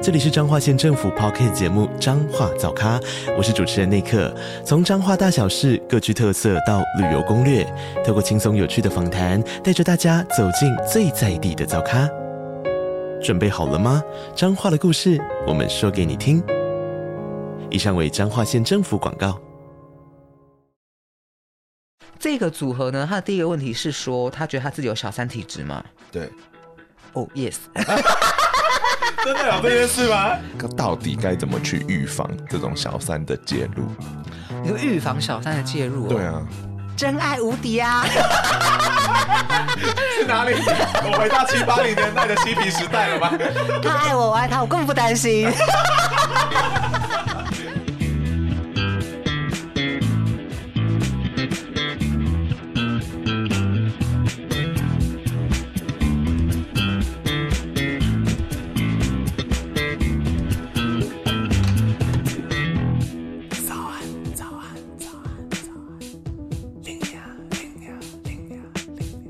[0.00, 3.00] 这里是彰化县政府 Podcast 节目《彰化早咖》，
[3.36, 4.32] 我是主持人内克。
[4.64, 7.66] 从彰化大小事各具特色到旅游攻略，
[8.06, 12.08] 透过轻松有趣的访谈，带着大家走进最在地的早咖。
[13.20, 14.00] 准备好了吗？
[14.36, 16.40] 彰化的故事，我们说给你听。
[17.68, 19.36] 以上为彰化县政府广告。
[22.20, 25.84] 这个组合呢，他的第一个问题是说，他觉得他自己有小三体质吗？
[26.12, 26.26] 对。
[27.14, 27.56] 哦、oh,，yes。
[29.28, 30.30] 真的有这件事吗？
[30.74, 33.84] 到底该怎么去预防这种小三的介入？
[34.62, 36.08] 你说预防小三的介入、哦？
[36.08, 36.40] 对啊，
[36.96, 38.06] 真爱无敌啊！
[40.18, 40.54] 是哪里？
[40.56, 43.30] 我回到七八零年代的嬉皮时代了吗？
[43.82, 45.46] 他爱我，我爱他，我根本不担心。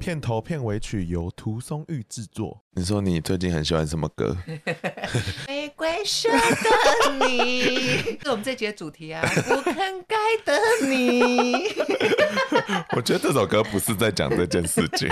[0.09, 2.63] 片头片尾曲由涂松玉制作。
[2.73, 4.35] 你说你最近很喜欢什么歌？
[5.47, 9.21] 玫瑰色的你， 是我们这集的主题啊！
[9.47, 11.53] 不肯改的你。
[12.97, 15.11] 我觉得这首歌不是在讲这件事情。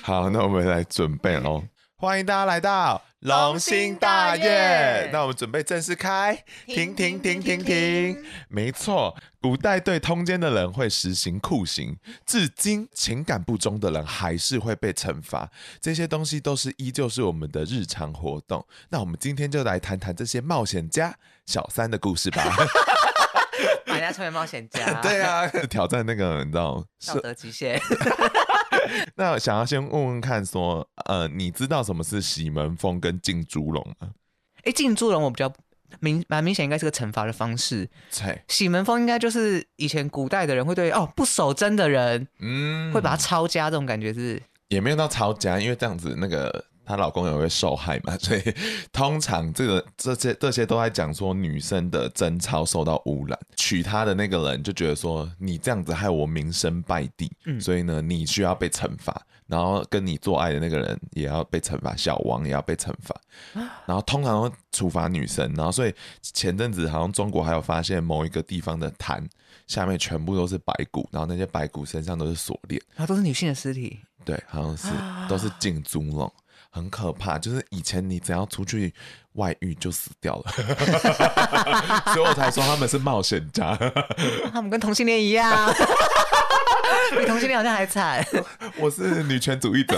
[0.00, 1.64] 好，那我们来准备喽。
[1.96, 5.08] 欢迎大家来到龙兴大业。
[5.12, 8.24] 那我们准备正式开，停停停停停。
[8.48, 15.48] 没错，古代对通奸的人会实行酷刑，至今情感不忠的人还是会被惩罚。
[15.80, 18.66] 这些东西都是依旧是我们的日常活动。
[18.90, 22.44] 那我们今天就来谈谈这些冒险家小三的故事吧。
[23.86, 27.80] 把人家成为冒险家，对啊，挑战那个你知道道德极限。
[29.16, 34.08] 那我想要先问问看说，说呃，你知道什么是喜门风跟浸猪笼吗？
[34.58, 35.52] 哎、欸，浸猪笼我比较
[36.00, 37.88] 明蛮明显，应该是个惩罚的方式。
[38.48, 44.42] 喜门风应该就是以前古代的人会对哦不守贞的人，嗯，会把他抄家这种感觉是？
[44.68, 46.64] 也没有到抄家，因为这样子那个。
[46.84, 48.42] 她老公也会受害嘛， 所以
[48.92, 63.14] 通常这个这些这些都在讲说女生的贞操受到污染，娶她的那个人就觉得说你这样子害我名声败地，嗯，所以呢你需要被惩罚，然后跟你做爱的那个人也要被惩罚，小王也要被惩罚，
[63.86, 69.26] 然后通常会处罚女生，然后所以前阵子好像中国还有发现某一个地方的潭
[69.66, 74.88] 下面全部都是白骨，然后那些白骨身上都是锁链，啊，都是女性的尸体，对，好像是
[75.28, 76.30] 都是浸猪笼。
[76.74, 78.92] 很可怕，就是以前你只要出去
[79.34, 80.52] 外遇就死掉了，
[82.12, 83.78] 所以我才说他们是冒险家。
[84.52, 85.72] 他们跟同性恋一样，
[87.16, 88.26] 比同性恋好像还惨。
[88.76, 89.96] 我是女权主义者。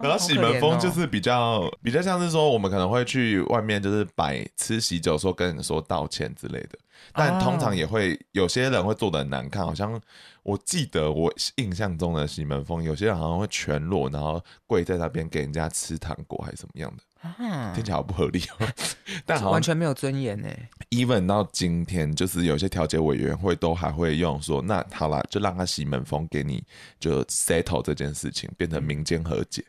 [0.00, 6.78] 然后喜门风就是比较比较像是说，我们可能会去外面就是摆吃喜酒，说跟人说道歉之类的，
[7.12, 10.00] 但通常也会有些人会做的很难看，好像。
[10.42, 18.66] 我记得我印象中的喜门风，有些人好像会全裸，然后跪在那边给人家吃糖果，还是什么样的，啊、听起来好不合理哦。
[19.26, 20.48] 但好完全没有尊严呢。
[20.88, 26.64] Even 到今天，就是有些调解委员会都还会用说，那好啦，就让他洗门风给你，
[26.98, 29.62] 就 settle 这件事情，变成民间和解。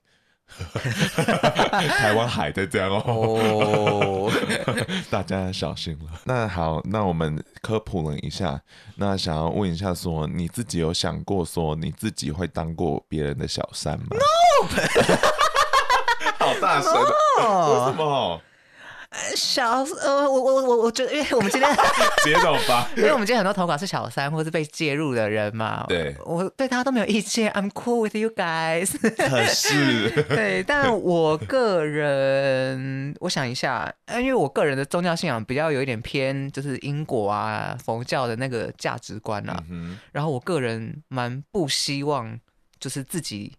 [1.99, 4.31] 台湾海在这样哦，哦
[5.09, 6.11] 大家小心了。
[6.25, 8.61] 那好，那我们科普了一下。
[8.95, 14.67] 那想要问一下说，说你自己有想过说你自己会当过别人的小三吗？No!
[16.39, 16.93] 好大声!
[16.93, 18.41] 为什么？
[19.35, 21.69] 小呃，我我我我觉得，因为我们今天
[22.23, 28.91] 接着吧，因为我们今天很多投稿是小三或是被介入的人嘛，对，我对他都没有意见，I'm cool with you guys。
[29.17, 42.39] 可是， 对，但我个人，我想一下，因为我个人的宗教信仰比较有一点偏，就是因果啊，佛教的那个价值观啊，嗯、然后我个人蛮不希望，
[42.79, 43.53] 就是自己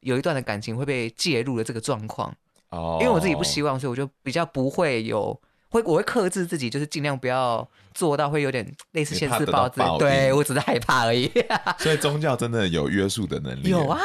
[0.00, 2.34] 有一段的感情会被介入的这个状况。
[2.76, 5.38] 哦，因为我自己不希望，所以我就比较不会有，
[5.70, 11.30] 会我会克制自己，就是尽量不要做到会有点类似现世报之，对，我只是害怕而已。
[11.78, 13.70] 所以宗教真的有约束的能力？
[13.70, 13.98] 有啊。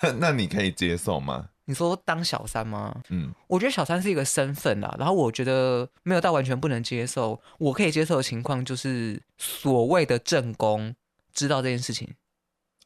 [0.18, 1.46] 那你可以接受吗？
[1.66, 2.96] 你说当小三吗？
[3.10, 7.38] 嗯，我觉得小三是一个身份啦，然后我觉得没有到完全不能接受。
[7.58, 10.94] 我可以接受的情况就是所谓的正宫
[11.34, 12.08] 知道这件事情。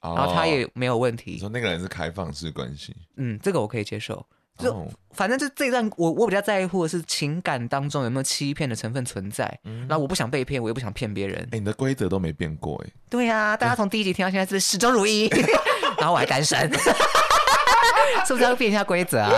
[0.02, 1.32] 然后他也没有问题。
[1.32, 4.24] 你说那个人是开放式关系，嗯，这个我可以接受。
[4.58, 9.44] 就反正就这一段，我我比较在乎的是情感当中有没有欺骗的成分存在。
[9.88, 11.48] 然后我不想被骗，我也不想骗别人。
[11.52, 12.90] 哎，你的规则都没变过哎。
[13.08, 15.26] 对呀，大家从第一集听到现在是始终如一，
[15.98, 16.70] 然后我还单身，
[18.26, 19.32] 是不是要变一下规则啊？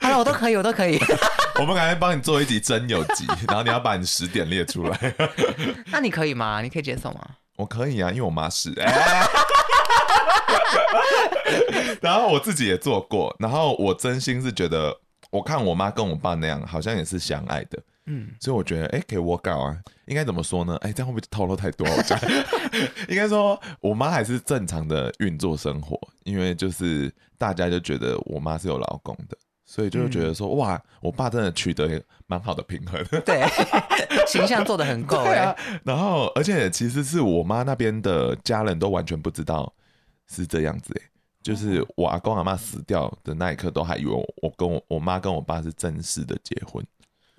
[0.00, 1.00] 好了，我都可以，我都可以。
[1.60, 5.14] 我们赶快帮你做一集真有集，然后你要把你十点列出来。
[5.86, 6.62] 那你可以吗？
[6.62, 7.20] 你可以接受吗？
[7.56, 8.72] 我可以啊，因为我妈是。
[12.00, 14.96] 然后我自己也做过，然后我真心是觉得，
[15.30, 20.76] 我看我妈跟我爸那样，好像也是相爱的，嗯，所以我觉得，哎，可以 work out 啊，应该怎么说呢？
[20.82, 21.86] 哎，这样会不会透露太多？
[21.88, 22.18] 我讲，
[23.08, 29.36] 应该说，我妈还是正常的运作生活，因为就是大家就觉得我妈是有老公的，
[29.66, 33.44] 所以就觉得说，嗯、哇，我爸真的取得蛮好的平衡，对，
[34.26, 35.24] 形象做的很够。
[35.84, 39.72] 然后，而且其实是我妈那边的家人都完全不知道。
[40.30, 41.10] 是这样子哎，
[41.42, 44.12] 就是我阿公阿妈死掉的那一刻，都还以为
[44.42, 46.84] 我，跟我我妈跟我爸是正式的结婚，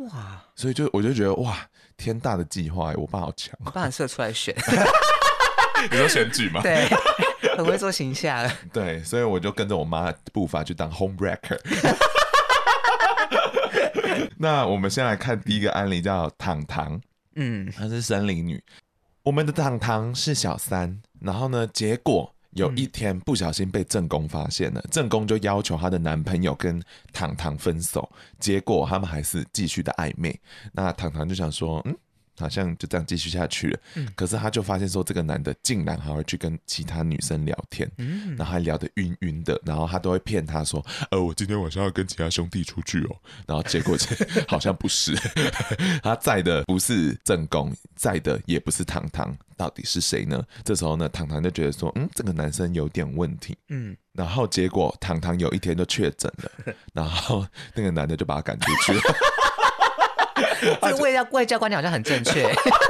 [0.10, 0.44] 哇！
[0.56, 1.58] 所以就我就觉得哇，
[1.96, 4.54] 天大的计划哎，我爸好强，我爸很适合出来选，
[5.90, 6.62] 你说选举吗？
[6.62, 6.88] 对，
[7.56, 8.50] 很会做形象。
[8.74, 11.60] 对，所以我就跟着我妈步伐去当 homewrecker。
[14.38, 17.00] 那我们先来看第一个案例，叫糖糖，
[17.36, 18.62] 嗯，她是森林女。
[19.24, 22.36] 我们的糖糖是小三，然后呢，结果。
[22.52, 26.82] 有一天不小心被正宫发现了，正宫就要求她的男朋友跟
[27.14, 28.10] 糖糖分手，
[28.40, 30.40] 结果他们还是继续的暧昧。
[30.72, 31.96] 那糖糖就想说，嗯。
[32.38, 43.16] 好像就这样继续下去了，嗯、可是他就发现说，这个男的竟然还会去跟其他女生聊天，嗯、然后还聊得晕晕的，然后他都会骗他说，呃，我今天晚上要跟其他兄弟出去哦，
[43.48, 43.96] 然后结果
[44.48, 45.16] 好像不是，
[46.02, 50.44] 他在的不是正宫，在的也不是糖糖，到底是谁呢？
[50.64, 57.46] 这时候呢，糖糖就觉得说，嗯，这个男生有点问题，嗯，然后结果糖糖有一天就确诊了， 然后
[57.76, 59.02] 那个男的就把他赶出去了。
[60.82, 62.50] 这个外交外交观念好像很正确，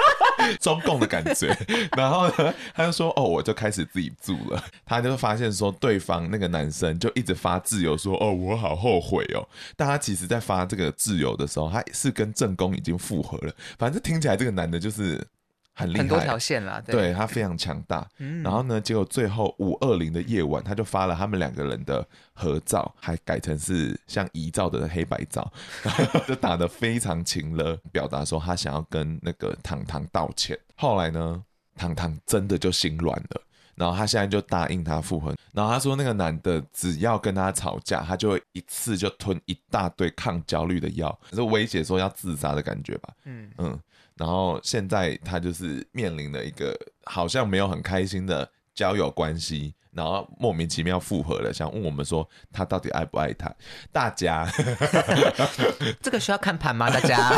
[0.60, 1.56] 中共的感觉。
[1.96, 9.48] 然后呢，他就说：“哦，我就开始自己住了。”他就发现说，对方那个男生就一直发自由说：“哦，我好后悔哦。”
[9.78, 13.54] 但他其实在发这个自由的时候，他是跟正宫已经复合了。
[13.80, 15.26] 反正听起来这个男的就是。
[15.74, 18.08] 很厉害，很多条线啦，对，对他非常强大。
[18.18, 25.52] 嗯，然后呢，结果最后五二零的夜晚，他就发了他们两个人的合照，还改成是像遗照的黑白照，
[25.84, 30.58] 然 后就打得非常勤了，表达说他想要跟那个糖糖道歉。
[30.76, 31.42] 后来呢，
[31.76, 33.42] 糖糖真的就心软了，
[33.76, 35.36] 然后他现在就答应他复婚。
[35.54, 43.14] 然后他说，那个男的只要跟他吵架，他就会一次就吞一大堆抗焦虑的药，是威胁说要自杀的感觉吧？
[43.26, 43.80] 嗯嗯。
[44.22, 53.52] 然后现在他就是面临了一个好像没有很开心的交友关系，然后莫名其妙复合了，想问我们说他到底爱不爱他？
[53.92, 54.48] 大家，
[56.04, 56.88] 这个需要看盘吗？
[56.92, 57.32] 大家，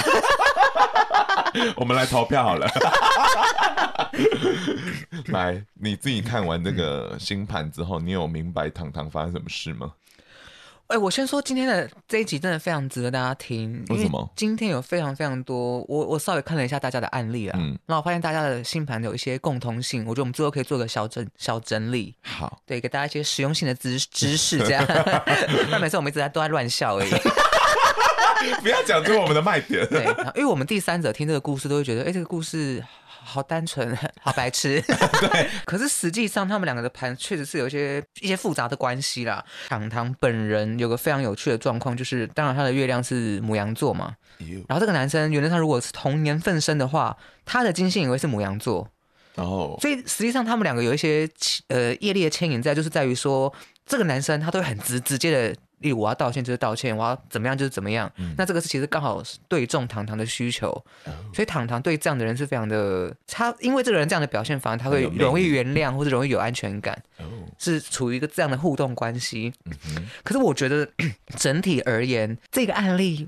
[1.78, 2.68] 我们来投票好了。
[5.28, 9.94] 来，你自己看完这个星盘之后，你有明白糖糖发生什么事吗？
[10.94, 13.84] 哎，我先说今天的这一集真的非常值得大家听。
[13.90, 14.32] 为什么？
[14.36, 22.14] 今天有非常非常多，我我稍微看了一下大家的案例啊，嗯，那我发现大家的星盘有一些共通性，我觉得我们最后可以做个小整小整理。
[22.22, 24.86] 好，对，给大家一些实用性的知知识，这样。
[25.72, 27.10] 那每次我们一直在都在乱笑而已。
[28.62, 29.88] 不要讲出我们的卖点。
[29.90, 32.84] 对，因为我们第三者听这个故事都会觉得，哎，这个故事。
[33.24, 34.82] 好单纯， 好白痴。
[34.82, 39.44] 对， 可是实际上他们两个的盘确实是有一些一些复杂的关系啦。
[39.70, 44.16] 糖糖本人有个非常有趣的状况，就是当然他的月亮是母羊座嘛，
[44.68, 47.16] 然后这个男生原则上如果是同年份生的话，
[47.46, 48.88] 他的金星也会是母羊座，
[49.36, 51.30] 然后所以实际上他们两个有一些
[51.70, 53.54] 呃业力的牵引在，就是在于说
[53.86, 55.56] 这个男生他都会很直直接的。
[55.84, 58.10] 例如我要道歉就是道歉，我要怎么样就是怎么样。
[58.16, 60.70] 嗯、那这个是其实刚好对中糖糖的需求，
[61.04, 67.26] 哦、所以糖糖对这样的人是非常的，他因为这个人这样的表现，反而他会容易原谅或者容易有安全感，哦、
[67.60, 69.54] 是处于一个这样的互动关系。
[69.66, 70.88] 嗯、可是我觉得
[71.38, 73.28] 整体而言，这个案例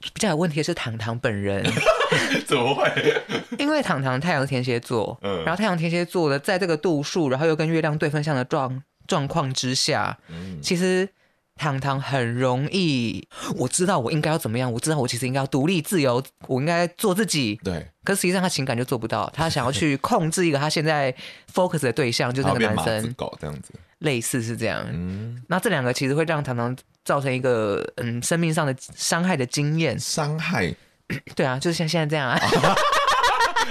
[0.00, 1.64] 比较有问题的是糖糖本人。
[2.46, 3.22] 怎么会？
[3.58, 11.08] 因为糖糖太阳天蝎座，嗯、然后太阳天蝎座的在这个度数，然后又跟月亮对分相的状状况之下，嗯、其实。
[11.56, 17.58] 糖糖很容易，我知道我应该要怎么样，我知道我其实应该要独立自由，我应该做自己。
[17.64, 21.14] 对，可实际上他情感就做不到，他想要去控制一个他现在
[21.52, 23.14] focus 的对象，就是那个 男生。
[23.14, 24.86] 搞这样子，类似是这样。
[24.92, 29.98] 嗯，那这两个其实会让糖糖造成一个嗯生命上的伤害的经验。
[29.98, 30.74] 伤害？
[31.34, 32.38] 对啊，就是像现在这样啊。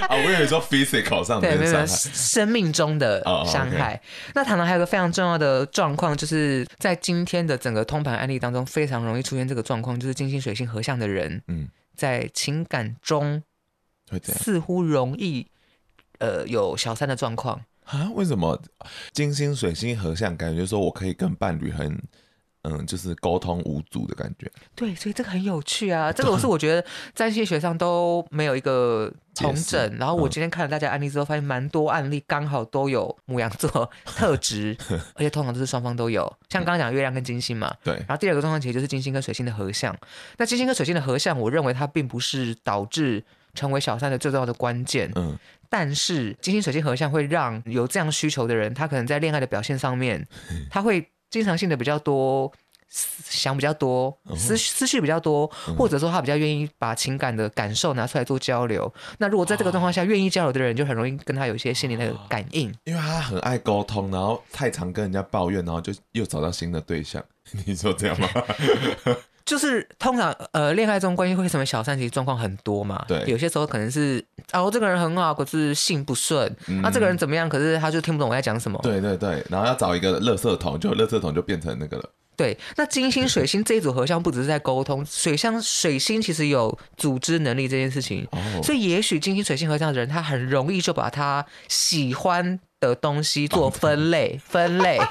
[0.02, 3.92] 啊，我以为说 physical 上的对，没有生命中的伤害。
[3.92, 4.00] Oh, okay.
[4.34, 13.42] 那唐唐还有个非常重要的状况，就是在今天的整个通盘案例当中，非常容易出现这个状况，就是金星水星合相的人，嗯，在情感中
[14.22, 15.46] 似乎容易
[16.18, 18.10] 呃有小三的状况啊？
[18.14, 18.62] 为什么
[19.12, 22.00] 金星水星合相，感觉说我可以跟伴侣很。
[22.68, 24.50] 嗯，就是沟通无阻的感觉。
[24.74, 26.10] 对，所以这个很有趣啊。
[26.12, 26.82] 这个我是我觉得
[27.14, 29.96] 在这些学上都没有一个重整。
[29.96, 34.76] 然后我今天看了大家案例之后，发现蛮多案例刚好都有牡羊座 特质，
[35.14, 36.24] 而且通常都是双方都有。
[36.48, 37.94] 像刚刚讲月亮跟金星嘛，对。
[37.94, 39.96] 然后第二个状况其实就是金星跟水星的合相。
[40.36, 45.10] 那金星跟水星的合相，我认为它并不是导致成为小三的最重要的关键。
[45.14, 45.38] 嗯。
[45.68, 50.26] 但是金星水星合相会让有这样需求的人，他可能在恋爱的表现上面，
[50.68, 51.08] 他会。
[51.30, 52.50] 经常性的比较多，
[52.88, 58.92] 想比较多，思思绪比较多，或者说他比较愿意把情感的感受拿出来做交流。
[59.18, 67.22] 那如果在这个状况下，愿意交流的人就很容易跟他有一些心灵的感应，因为他很爱沟通，然后太常跟人家抱怨，然后就又找到新的对象。
[67.66, 68.28] 你说这样吗？
[69.46, 73.04] 就是通常呃，恋爱中关系会什么小三，其实状况很多嘛。
[73.06, 74.22] 对，有些时候可能是
[74.52, 76.54] 哦，这个人很好，可是性不顺。
[76.66, 77.48] 那、嗯啊、这个人怎么样？
[77.48, 78.78] 可是他就听不懂我在讲什么。
[78.82, 82.10] 对对对，然后要找一个垃圾桶，就垃圾桶就变成那个了。
[82.36, 88.26] 对，那金星水星这一组合相不只是在沟通， 水象水星其实有组织能力这件事情。
[88.32, 88.60] 哦。
[88.64, 94.98] 所以也许金星水星合相的人，他很容易就把他喜欢的东西做 分类，分类。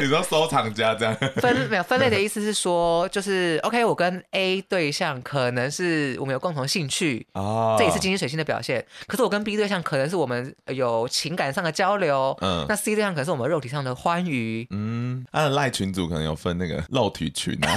[0.00, 8.84] 你说收藏家这样 分没有分类的意思是说，就是 OK，我跟 A 对象可能是我们有共同兴趣哦，这也是金星水星的表现。
[9.06, 17.70] 可是我跟 B 对象可能是我们有情感上的交流，嗯，那 C 对象可能是我们肉体上的欢愉，嗯，他的赖群组可能有分那个 肉体群啊，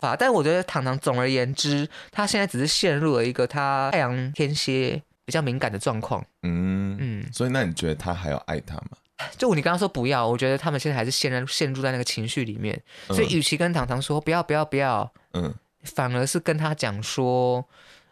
[0.10, 8.96] 啊，但我觉得糖糖总而言之，他现在只是陷入了一个他太阳天蝎比较敏感的状况，嗯嗯，所以那你觉得他还要爱他吗？
[9.36, 17.64] 就你刚刚说不要，我觉得他们现在还是陷在陷入在那个情绪里面，嗯、所以与其跟糖糖说不要不要不要，嗯，反而是跟他讲说，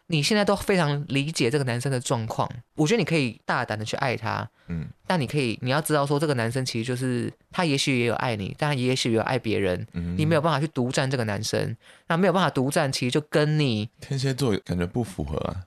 [0.07, 11.75] 你现在都非常理解这个男生的状况，我觉得你可以大胆的去爱他，嗯，但你可以你要知道说这个男生其实就是他也许也有爱你，但他也许也有爱别人，嗯，你没有办法去独占这个男生，
[12.07, 15.63] 那没有办法独占，其实就跟你天蝎座感觉不符合啊，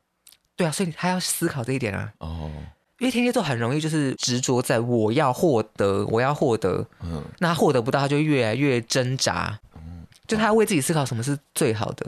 [0.55, 2.51] 对啊，所以他要思考这一点啊，哦。
[3.01, 12.07] 因为天蝎座很容易就是执着在我要获得，我要获得，嗯，那他获得不到，他就越来越挣扎，嗯，就他要为自己思考什么是最好的，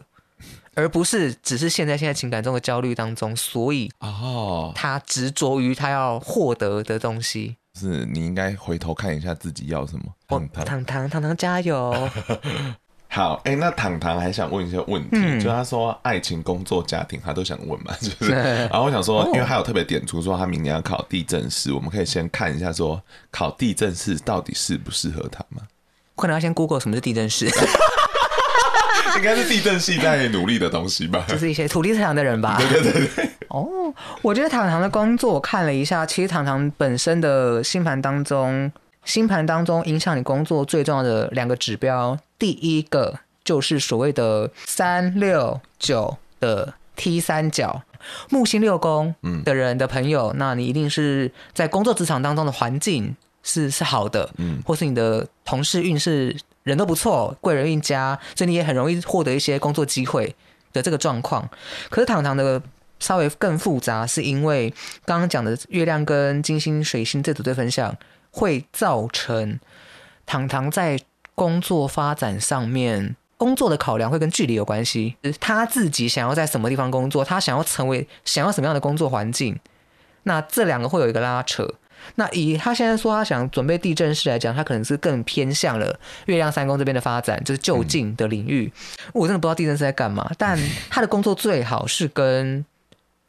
[0.74, 7.56] 而不是只是陷在现在情感中的焦虑当中，所以哦，他执着于他要获得的东西。
[7.74, 10.04] 是你应该回头看一下自己要什么。
[10.28, 12.10] 唐唐唐唐唐加油！
[13.14, 18.32] 好，哎、欸，那糖糖还想问一些问题，嗯、就他说爱情、工作、家庭，他都想问嘛， 就是。
[18.32, 22.98] 然后我想说，因为他有特别点出说他明年要考地政士，我们可以先看一下说
[23.30, 25.60] 考地震师到底适不适合他吗？
[26.16, 27.50] 可能要先 Google 什么是地震师，
[29.16, 32.56] 应该是地震系在努力的东西吧， 就是一些土地特长的人吧。
[32.66, 33.30] 对对对对。
[33.48, 33.68] 哦，
[34.22, 38.72] 我觉得糖糖的工作我看了一下，其实糖糖本身的星盘当中。
[39.04, 47.84] 星盘当中影响你工作最重要的两个指标，第一个就是所谓的三六九的 T 三角，
[48.30, 60.34] 木星六宫的人的朋友，嗯、那你一定是在工作职场当中的环境是是好的，嗯，或是你的同事运势人都不错，贵人运佳，所以你也很容易获得一些工作机会
[60.72, 61.48] 的这个状况。
[61.90, 62.60] 可是糖糖的
[62.98, 67.96] 稍微更复杂，是因为刚刚讲的月亮跟金星、水星这组对分相。
[68.34, 69.60] 会造成
[70.24, 70.98] 糖糖在
[71.34, 75.16] 工作发展上面，工作的考量会跟距离有关系。
[75.40, 79.58] 他自己想要在什么地方工作，他想要成为想要什么样的工作环境，
[80.24, 81.68] 那这两个会有一个拉扯。
[82.16, 88.72] 那以他现在说他想准备地政士来讲，他可能是更偏向了月亮三宫这边的发展，就是就近的领域。
[89.12, 90.58] 我真的不知道地政士在干嘛，但
[90.90, 92.64] 他的工作最好是跟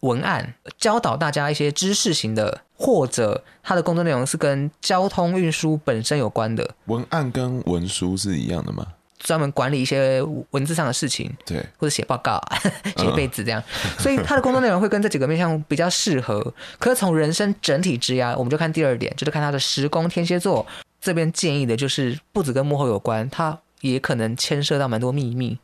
[0.03, 2.61] 文案教导大家一些知识型的。
[2.75, 8.85] 或者他的工作内容是跟交通运输本身有关的，文案跟文书是一样的吗？
[9.19, 12.41] 专门管理一些文字上的事情，对，或者写报告、
[12.97, 13.63] 写一辈子这样，
[13.97, 16.53] 所以他的工作内容会跟这几个面向比较适合。
[16.77, 20.65] 可是从人生整体之涯，我们就看第二点，就是看他的时工天蝎座
[20.99, 25.57] 这边建议的，就是不止跟幕后有关，他也可能牵涉到蛮多秘密，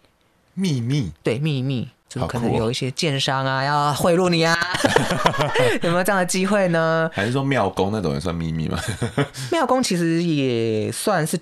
[0.53, 1.89] 秘密，对，秘密。
[2.09, 4.57] 就可能有一些奸商啊，要贿赂你啊，
[5.83, 7.09] 有没有这样的机会呢？
[7.13, 8.79] 还是说庙公那种也算秘密吗？
[9.51, 11.39] 庙公其实也算是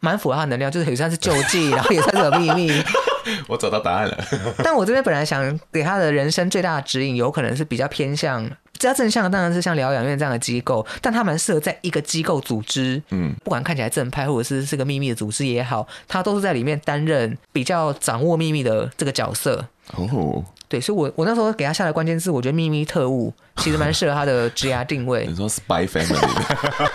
[0.00, 2.72] 蛮符合他的能量，就是也算是救济，然后也算是有秘密。
[3.46, 4.24] 我找到答案了。
[4.64, 19.66] 但我这边本来想给他的人生最大的指引，有可能是比较偏向，比较正向的当然是像疗养院这样的机构，但他蛮适合在一个机构组织，嗯，不管看起来正派或者是是个秘密的组织也好，他都是在里面担任比较掌握秘密的这个角色。
[19.94, 25.24] 哦，对，所以我我那时候给他下的关键字，我觉得秘密特务其实蛮适合他的职涯定位。
[25.30, 26.16] 你说 Spy Family，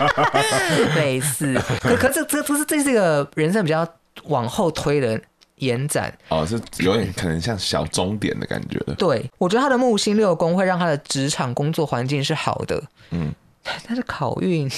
[0.96, 3.88] 类似，可可这这不是这是一个人生比较
[4.26, 5.20] 往后推的
[5.56, 8.94] 延展哦，是有点可能像小终点的感觉的。
[8.96, 13.34] 对，我觉得他的木星六宫会让他的职场工作环境是好的，嗯，
[13.88, 14.70] 但是考运。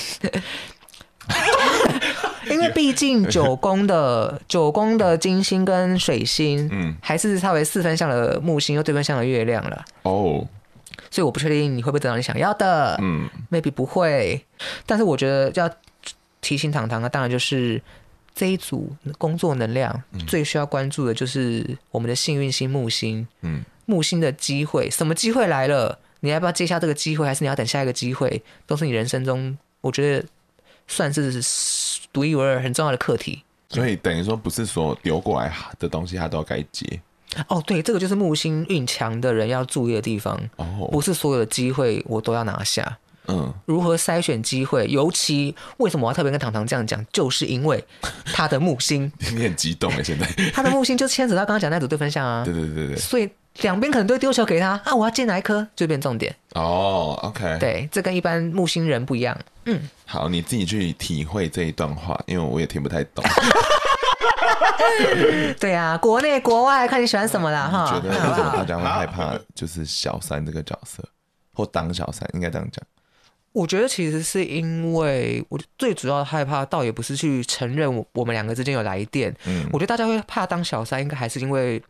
[2.49, 10.47] 因为毕竟 九宫的九宫的金星跟水星，嗯，还是差为四分相的木星又对分相的月亮了哦，
[11.09, 14.43] 所以我不确定你会不会得到你想要的，嗯，maybe 不会，
[14.85, 15.69] 但是我觉得要
[16.41, 17.81] 提醒糖糖啊，当然就是
[18.35, 30.25] 这一组工作能量最需要关注的就是我们的幸运星木星，嗯，木星的机会，什么机会来了，你要不要接下这个机会，还是你要等下一个机会，都是你人生中我觉得
[30.87, 31.41] 算是。
[32.11, 37.01] 独一无二很重要的课题，所以等于说不是说丢过来的东西他都要该接。
[37.47, 40.39] 哦，对，这个就是木星运强的人要注意的地方。
[40.57, 42.97] 哦，不是所有的机会我都要拿下。
[43.27, 44.85] 嗯，如何筛选机会？
[44.87, 47.03] 尤其为什么我要特别跟糖糖这样讲？
[47.11, 47.83] 就是因为
[48.33, 52.43] 他的木星，你很激动哎，现在他的木星就牵扯到刚刚讲那组对分项啊。
[52.45, 53.29] 对对对对，所以。
[53.61, 54.95] 两边可能都会丢球给他啊！
[54.95, 57.15] 我要接哪一颗就变重点哦。
[57.21, 59.37] Oh, OK，对，这跟一般木星人不一样。
[59.65, 63.23] 嗯，好，你自己去体会这一段话，因为我也听不太懂。
[65.59, 67.85] 对啊，国内国外看你喜欢什么啦哈。
[67.89, 71.07] 觉得为什么大家会害怕就是小三这个角色，
[71.53, 72.83] 或当小三，应该这样讲？
[73.53, 79.33] 我觉得其实是因为我最主要的害怕，倒也不是去承认我们两个之间有来电。
[79.45, 81.81] 嗯，我觉得大家会怕当小三，应该还是因为。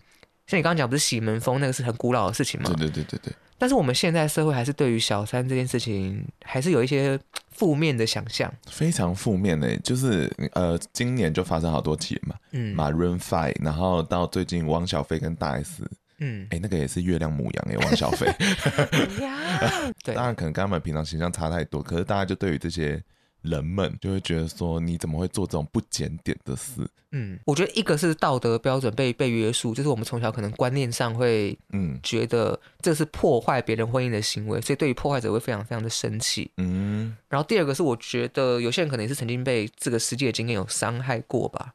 [0.46, 2.70] 像你刚刚讲，不是洗门风那个是很古老的事情吗？
[2.76, 3.34] 对对对对对。
[3.58, 7.18] 但是我们现在社会还是对于小三这件事情，还是有一些
[7.52, 8.54] 负面的想象。
[8.70, 15.90] 非常负面的，就是呃，今年就发生好多起嘛，嗯，Maroon Five，然后到最近汪小菲跟大 S，
[16.20, 18.26] 嗯，哎、欸，那个也是月亮母羊哎，汪小菲。
[20.04, 23.02] 对，当然可能跟他们平常形象差太多，可是大家就对于这些。
[23.44, 26.82] 人们就会觉得说，你怎么会做这种不检点的事？
[27.12, 36.50] 嗯，我觉得一个是道德标准被被约束，就是我们从小可能观念上会，嗯，觉得这是破坏别人婚姻的行为，所以对于破坏者会非常非常的生气。
[36.58, 41.74] 嗯，然后第二个是我觉得有些人可能也是曾经被这个实际的经验有伤害过吧。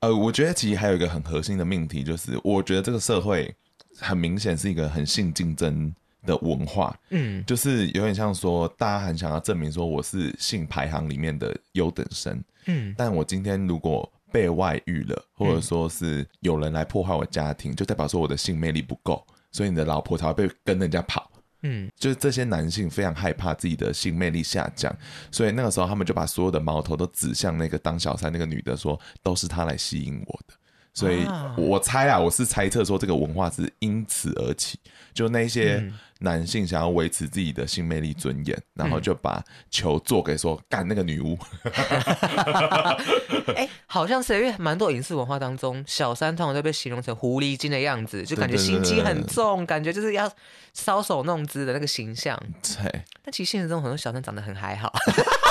[0.00, 3.54] 呃，我觉得其实还有一个很核心的命题，就是我觉得这个社会
[3.98, 21.30] 很明显是一个很性竞争的文化，嗯，就是有点像说，大家很想要证明说我是性排行里面的优等生，嗯，但我今天如果被外遇了，或者说是有人来破坏我家庭，就代表说我的性魅力不够，所以你的老婆才会被跟人家跑，
[21.62, 24.94] 嗯，就是这些男性非常害怕自己的性魅力下降，
[25.30, 30.54] 所以那个时候他们就把所有的矛头都指向那个当小三那个女的，说都是她来吸引我的。
[30.94, 31.26] 所以，
[31.56, 34.78] 我猜啊，我是猜测说，这个文化是因此而起。
[35.12, 41.38] 就那些男性想要维持自己的性魅力尊严，然后就把球做给说干那个女巫。
[43.54, 50.28] 哎，好像是因为蛮多影视文化当中，小三通常都被形容成狐狸精的样子，就感觉心机很重，感觉就是要
[50.76, 52.40] 搔首弄姿的那个形象。
[52.62, 53.02] 对。
[53.22, 54.92] 但其实现实中很多小三长得很还好。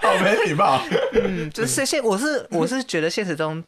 [0.00, 0.80] 好没礼貌。
[1.12, 3.62] 嗯，就是现我是我是觉得现实中，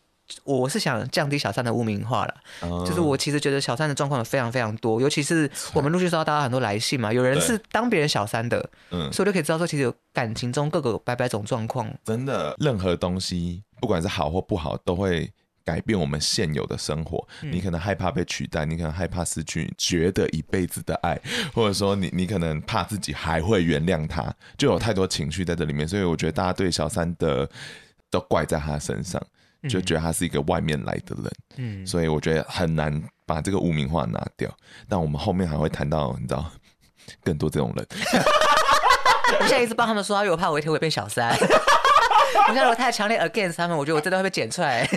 [0.44, 2.34] 我是想降低小三的污名化了。
[2.62, 11.90] 嗯、就是我其实觉得小三的状况有非常非常多，尤其是我们陆续收到大家很多来信嘛，有人是当别人小三的，嗯，所以我就可以知道说，其实有感情中各个百百种状况。
[12.04, 15.30] 真的，任何东西不管是好或不好，都会。
[15.64, 21.20] 改变我们现有的生活，你可能害怕被取代，你可能害怕失去觉得一辈子的爱，
[21.54, 25.86] 或者说你你可能怕自己还会原谅他，就有太多情绪在这里面。
[25.86, 27.48] 所以我觉得大家对小三的
[28.10, 29.22] 都怪在他身上，
[29.68, 31.32] 就觉得他是一个外面来的人。
[31.56, 34.50] 嗯，所以我觉得很难把这个污名化拿掉。
[34.88, 36.50] 但我们后面还会谈到，你知道
[37.22, 37.86] 更多这种人。
[39.38, 41.30] 我现在一直帮他们说，因为我怕我一天会变小三。
[41.38, 44.88] 我现在如果太强烈 against 他们，我觉得我真的会被剪出来。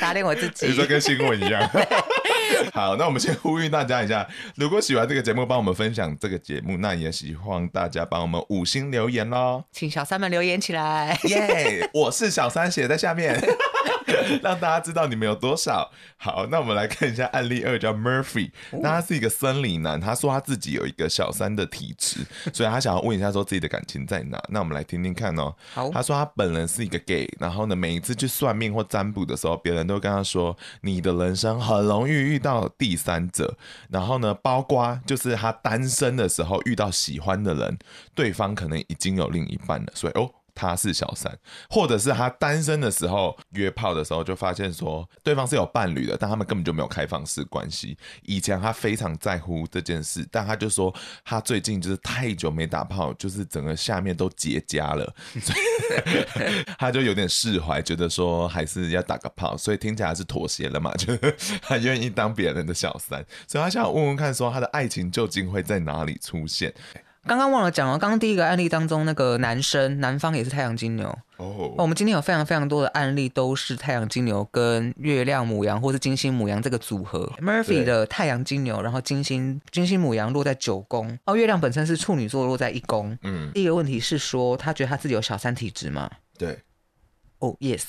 [0.00, 1.70] 打脸我自己，你说跟新闻一样。
[2.72, 11.18] 好，那我们先呼吁大家一下，如果喜欢这个节目，帮我们分享这个节目，那也希望大家帮我们五星留言喽，请小三们留言起来。
[11.24, 13.40] 耶，yeah, 我是小三，写在下面。
[14.42, 15.90] 让大家知道你们有多少。
[16.16, 22.20] 好，那我们来看一下案例二，叫 Murphy，那他是一个生理男，他说他自己有一个小三的体质，
[22.52, 24.42] 所以他想要问一下说自己的感情在哪。
[24.48, 25.54] 那我们来听听看哦。
[25.72, 33.56] 好，他说他本人是一个 gay，然后呢，每一次去算命或占卜的时候，别人都跟他说，你的人生很容易遇到第三者，
[33.88, 37.78] 然后呢，包括就是他单身的时候遇到喜欢的人，
[38.14, 40.30] 对方可能已经有另一半了，所以哦。
[40.60, 41.34] 他是小三，
[41.70, 47.96] 或者是他单身的时候约炮的时候，就发现说对方是有伴侣的，但他们根本就没有开放式关系。
[48.22, 50.94] 以前他非常在乎这件事，但他就说
[51.24, 55.14] 他最近就是太久没打炮，就是整个下面都结痂了，
[56.78, 61.16] 他就有点释怀，觉得说还是要打个炮，所以听起来是妥协了嘛，就
[61.62, 66.74] 他愿意当别人的小三，所以他想问问看，说他的爱情究竟会在哪里出现？
[67.26, 71.06] 刚刚忘了讲哦，刚刚第一个案例当中，那个男生男方也是太阳金牛
[71.36, 71.46] 哦。
[71.58, 71.72] Oh.
[71.78, 77.30] 我们今天有非常非常多的案例，都是太阳金牛跟月亮母羊或是金星母羊这个组合。
[77.40, 83.16] Murphy 的太阳金牛，然后金星金星母羊落在九宫，哦，月亮本身是处女座落在一宫。
[83.22, 86.10] 嗯，第一个问题是说，他觉得他自己有小三体质吗？
[86.38, 86.58] 对。
[87.38, 87.84] 哦、oh,，Yes。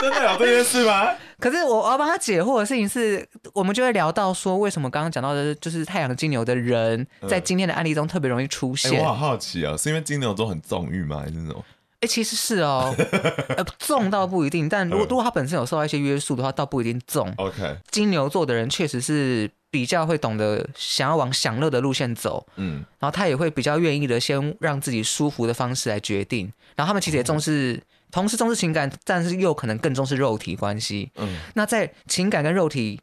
[0.00, 1.10] 真的有这件事吗？
[1.38, 8.90] 可是我要帮他解惑的事情是，我们就会聊到说，为什么刚刚讲到的，就是太阳金牛的人在今天的案例中特别容易出现。
[8.92, 11.20] 欸、我好好奇啊，是因为金牛座很纵欲吗？
[11.20, 11.62] 还是那种？
[11.94, 12.94] 哎、欸，其实是哦，
[13.56, 17.32] 呃，纵倒不一定，但如果如果他本身有受到一些约束的话，倒不一定纵。
[17.36, 27.82] OK，金牛座的人确实是比较会懂得想要往享乐的路线走，嗯，然后他也会比较愿意的先让自己舒服的方式来决定，然后他们其实也重视。
[28.10, 31.10] 嗯同时重视情感，但是又可能更重视肉体关系。
[31.16, 33.00] 嗯，那在情感跟肉体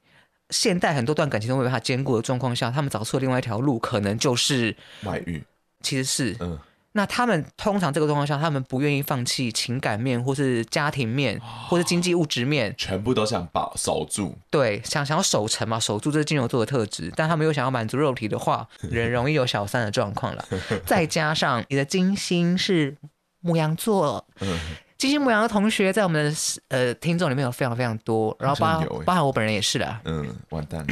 [0.49, 5.41] 现代很多段感情都没办法兼顾的状况下，他们找出了另外一条路，可能就是外遇。
[5.81, 6.59] 其实是，嗯，
[6.91, 11.39] 那他们通常这个状况下，他们不愿意放弃情感面，或是家庭面，
[11.69, 14.37] 或是经济物质面，全部都想保守住。
[14.49, 20.45] 对，想想要守成嘛，守住这是金牛座的特质，但他们又想要满足肉体的话， 人容易有小三的状况了。
[20.85, 22.97] 再加上你的金星是
[23.39, 24.59] 牧羊座，嗯。
[24.97, 26.37] 金星母羊的同学在我们的
[26.69, 30.01] 呃听众里面有非常非常多，然后包包含我本人也是啦。
[30.05, 30.87] 嗯，完蛋了。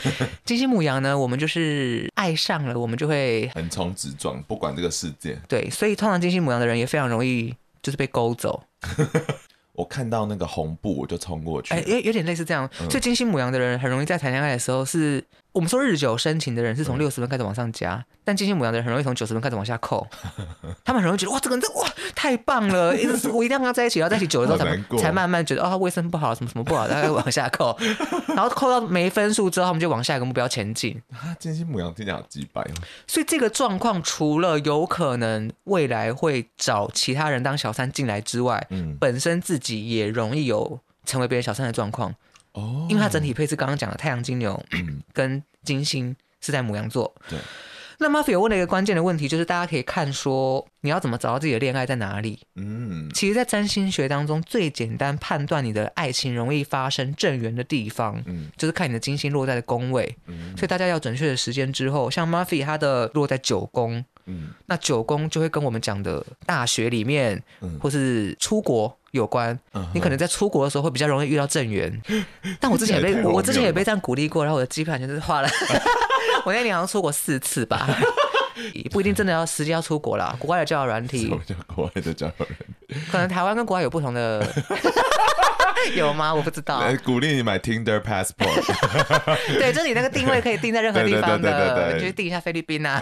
[0.44, 5.38] 金星母羊呢，我们就是爱上了，我们就会横冲直撞，不管这个世界。
[5.48, 8.62] 对，所以通常金星母羊的人也非常容易就是被勾走。
[9.72, 11.74] 我看到那个红布，我就冲过去。
[11.74, 12.68] 哎、欸，有有点类似这样。
[12.90, 15.22] 所以金星母羊的人很容易在谈恋爱的时候是，
[15.56, 20.06] 我们说日久生情的人是从六十分开始往上加，嗯、但金星母羊的人很容易从九十分开始往下扣。
[20.84, 27.74] 他们很容易觉得哇，这个人这哇太棒了， 一直我一定要跟他在一起，然后在一起久了之后才才慢慢觉得哦，他卫生不好，什么什么不好，大概往下扣，
[28.28, 31.00] 然后扣到没分数之后，他们就往下一个目标前进。
[31.10, 32.74] 啊，金星母羊听起来好机掰哦。
[33.06, 40.44] 所以这个状况除了有可能未来会找其他人当小三进来之外，嗯，本身自己也容易。
[40.44, 42.12] 有成为别人小三的状况
[42.56, 44.60] 哦，因为它整体配置刚刚讲的太阳金牛
[45.12, 47.14] 跟金星是在牡羊座。
[47.28, 47.38] 对，
[47.98, 52.38] 那 Murphy 有问了一个关键的问题，就是大家可以看说你要怎么找到自己的恋爱在哪里？
[52.54, 60.16] 嗯，其实，在占星学当中，最简单判断你的爱情容易发生正缘的地方，嗯，就是看你的金星落在的宫位。
[60.26, 67.42] 嗯，所以大家要准确的时间之后，像 Murphy 他的落在九宫，嗯，那九宫就会跟我们讲的大学里面，
[67.80, 68.96] 或是出国。
[69.16, 69.58] 有关，
[69.92, 72.00] 你可能在出国的时候会比较容易遇到正缘，
[72.60, 75.48] 但我之前也被我之前也被这样鼓励过，然后我的机票就是花了，
[76.46, 77.88] 我那年好像出国四次吧，
[78.92, 81.28] 不一定真的要实际要出国啦，国外的交友软体，
[81.66, 84.46] 国外的交友软体，可能台湾跟国外有不同的，
[85.96, 86.34] 有吗？
[86.34, 86.82] 我不知道。
[87.04, 88.64] 鼓励你买 Tinder Passport，
[89.58, 93.00] 对，就是你那个定位可以定在任何地方的，你就定一下菲律宾啊。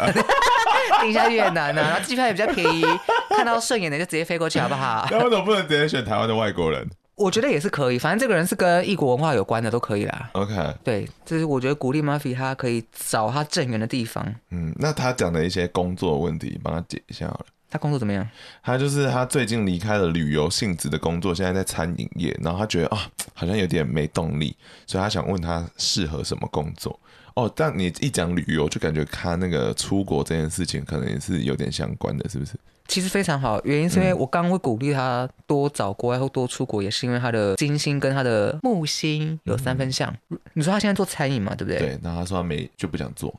[1.01, 2.85] 定一下越南啊，然后机票也比较便宜，
[3.31, 5.07] 看到顺眼的就直接飞过去，好不好？
[5.11, 6.89] 那为什么不能直接选台湾的外国人？
[7.17, 10.31] 我觉得也是可以，反正这个人是跟异国文化有关的，都可以啦。
[10.33, 14.35] OK，对，就是我觉得鼓励 Murphy 他可以找他正缘的地方。
[14.51, 17.47] 嗯，那他讲的一些工作问题，帮他解一下好了。
[17.71, 18.29] 他工作怎么样？
[18.65, 26.99] 他就是他最近离开了旅游性质的工作，现在在餐饮业，然后他觉得啊，好像有点没动力，所以他想问他适合什么工作。
[27.35, 32.53] 哦，但你一讲旅游，就感觉他那个出国这件事情，可能也是有点相关的，是不是？
[32.87, 40.15] 其实非常好，原因是因为我刚刚会鼓励他多找国外或多出国，也是因为他的金星跟他的木星有三分像。
[40.29, 41.79] 嗯、你说他现在做餐饮嘛，对不对？
[41.79, 43.35] 对，那他说他没就不想做。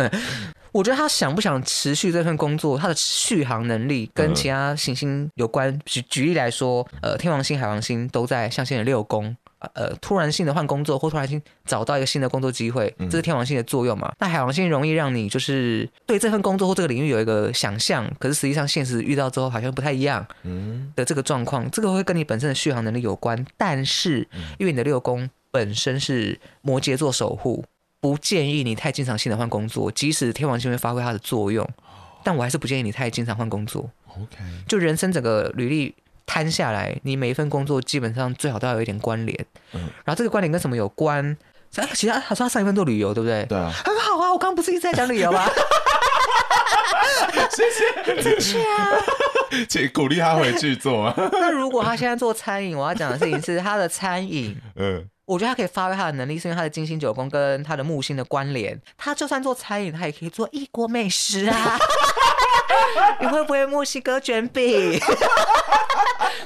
[0.72, 5.78] 我觉得他想不想持续这份工作，他的续航能力跟其他行星有关。
[5.84, 9.36] 举举例来说，呃，天王星、海王星都在象限的六宫。
[9.74, 14.08] 呃突然性的换工作，或突然性找到一个新的工作机会，这是天王星的作用嘛？
[14.08, 23.44] 嗯、那海王星容易让你就是对这份工作或这个领域有一个想象，可是实际上现实遇到之后好像不太一样，嗯的这个状况，这个会跟你本身的续航能力有关。
[23.56, 24.26] 但是
[24.58, 27.64] 因为你的六宫本身是摩羯座守护，
[28.00, 31.68] 不建议你太经常性的换工作，即使天王星会发挥它的作用，
[32.24, 33.90] 但我还是不建议你太经常换工作。
[34.06, 35.94] OK，就人生整个履历。
[36.30, 39.46] 摊下来，你每一份工作基本上最好都要有一点关联。
[39.72, 41.36] 嗯，然后这个关联跟什么有关？
[41.74, 43.44] 哎，其实他说他上一份做旅游，对不对？
[43.46, 44.32] 对啊，很好啊。
[44.32, 45.44] 我刚刚不是一直在讲旅游吗？
[47.50, 48.90] 谢谢， 正确啊。
[49.68, 51.14] 请鼓励他回去做啊。
[51.32, 54.56] 那如果他现在做餐饮，我要讲的事情是他的餐饮。
[54.76, 58.80] 嗯，我觉得他可以发挥他的能力，是因为他的金星九宫跟他的木星的关联。
[58.96, 61.76] 他就算做餐饮，他也可以做异国美食啊。
[63.20, 65.00] 你会不会墨西哥卷饼？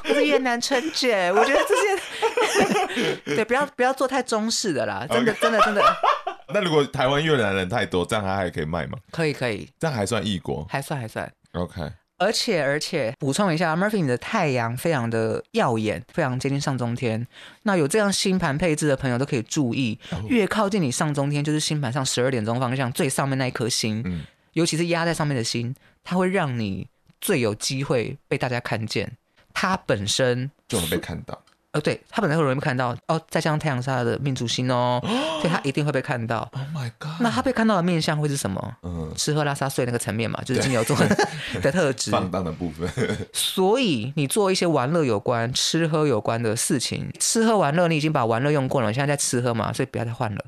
[0.04, 1.34] 或者越南春卷？
[1.34, 5.82] 我觉得这些 对，不要不要做太中式的啦，真的.真的真的。
[6.54, 8.98] 那如果台湾越南人太多，这样他还可以卖吗？
[9.10, 10.64] 可以可以，这样还算异国？
[10.68, 11.30] 还算还算。
[11.52, 11.82] OK。
[12.16, 17.26] 而且而且补充一下，Murphy 你的太阳非常的耀眼，非常接近上中天。
[17.64, 25.74] 那有这样星盘配置的朋友都可以注意，越靠近你上中天，就是星盘上十二点钟方向最上面那一颗星，嗯、尤其是压在上面的星。
[26.04, 26.86] 它会让你
[27.20, 29.10] 最有机会被大家看见，
[29.54, 31.40] 它本身就能被看到。
[31.72, 33.20] 呃，对，他本来会容易被看到哦。
[33.28, 35.00] 再加上太阳是它的命主星哦，
[35.42, 36.48] 所以他一定会被看到。
[36.52, 37.20] Oh my god！
[37.20, 38.76] 那他被看到的面相会是什么？
[38.84, 40.96] 嗯，吃喝拉撒睡那个层面嘛， 就是金牛座
[41.60, 42.88] 的特质，放荡的部分。
[43.34, 50.44] 所以你做一些玩乐有关、吃喝有关的事情，吃喝玩乐你已经把玩乐用过了，你现在在吃喝嘛，所以不要再换了。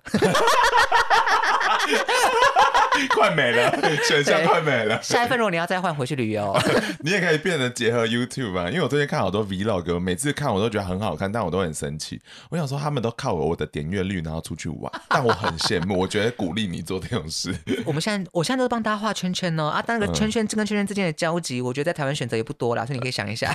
[3.14, 3.72] 快没了，
[4.04, 5.00] 选项快没了。
[5.02, 6.56] 下一份如果你要再换回去旅游，
[7.00, 8.68] 你也可以变成结合 YouTube 啊。
[8.68, 12.20] 因为我最近看好多 Vlog，每次看我都觉得很好看，但我都很生气。
[12.50, 15.98] 我想说他们都靠我的点阅率然后出去玩， 但我很羡慕。
[15.98, 17.54] 我觉得鼓励你做这种事。
[17.84, 23.54] 我们现在，我现在都帮大家画圈圈哦啊，但那个圈圈这跟圈圈之间的交集，我觉得在台湾选择也不多啦，所以你可以想一下。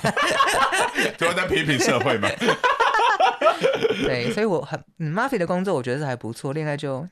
[1.18, 2.28] 就会在批评社会嘛。
[4.04, 6.52] 对，所以我很嗯 Murphy 的工作，我觉得是还不错。
[6.52, 7.06] 恋爱就。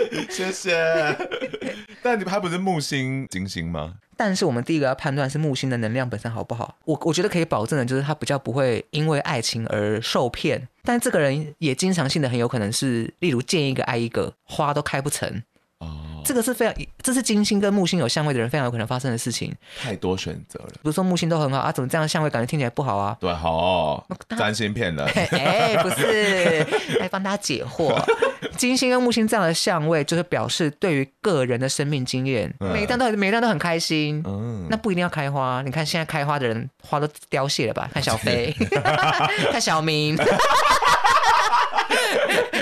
[0.30, 1.16] 谢谢。
[2.02, 3.94] 但你他不是木星金星吗？
[4.16, 6.76] 但是我们第一个要判断是木星的能量本身好不好。
[6.84, 10.68] 我我觉得可以保证的就是他比较不会因为爱情而受骗。
[10.82, 15.42] 但这个人也经常性的很有可能是，例如见一个爱一个，花都开不成。
[15.78, 19.50] 哦，这个是非常，这是金星跟木星有相位的人非常有可能发生的事情。
[19.80, 23.16] 太多选择了，比如说木星都很好啊，怎么这样相位感觉听起来不好啊？
[23.18, 24.04] 对，好哦，
[24.36, 25.06] 占星骗人。
[25.32, 26.66] 哎，不是，
[27.00, 27.98] 来帮大家解惑。
[28.58, 34.22] 金星跟木星这样的相位，就是表示对于个人的生命经验，嗯、每一段都每一段都很开心。
[34.26, 35.62] 嗯，那不一定要开花。
[35.64, 37.88] 你看现在开花的人，花都凋谢了吧？
[37.94, 38.54] 看小飞，
[39.50, 40.14] 看小明，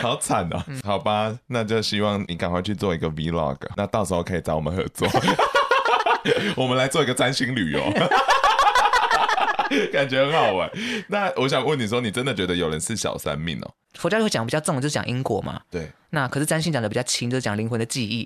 [0.06, 0.62] 好惨哦。
[0.68, 5.08] 嗯、好吧，那就希望你赶快去做一个 Vlog，那到时候可以找我们合作，
[6.56, 7.82] 我们来做一个占星旅游。
[9.92, 10.70] 感觉很好玩。
[11.08, 13.74] 那我想问你说，你真的觉得有人是小三命哦？
[13.94, 15.60] 佛教会讲比较重，就是讲因果嘛。
[15.68, 15.90] 对。
[16.10, 18.24] 那可是占星讲的比较轻，就是讲灵魂的记忆。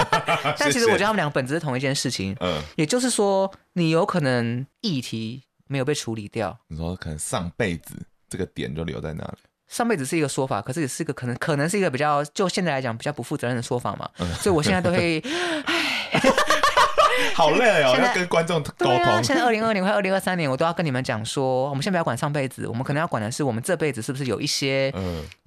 [0.58, 2.34] 但其实我觉得他们两个本质是同一件事情。
[2.40, 2.58] 嗯。
[2.76, 6.58] 也就是说，你有可能议题没有被处理掉。
[6.68, 7.94] 你说可能上辈子
[8.30, 9.38] 这个点就留在那里。
[9.68, 14.08] 上辈子是一个说法，可是也是一个可能，可能是一个比较就现在来讲比较不负责任的说法嘛。
[14.18, 14.34] 嗯。
[14.34, 15.22] 所以我现在都会，
[15.66, 16.20] 唉。
[17.34, 18.96] 好累哦，要跟观众沟通。
[18.96, 24.92] 啊、现在二零二零或二零二三年，我都要跟你们讲说，我们先不要管上辈子，我们可能要管的是我们这辈子是不是有一些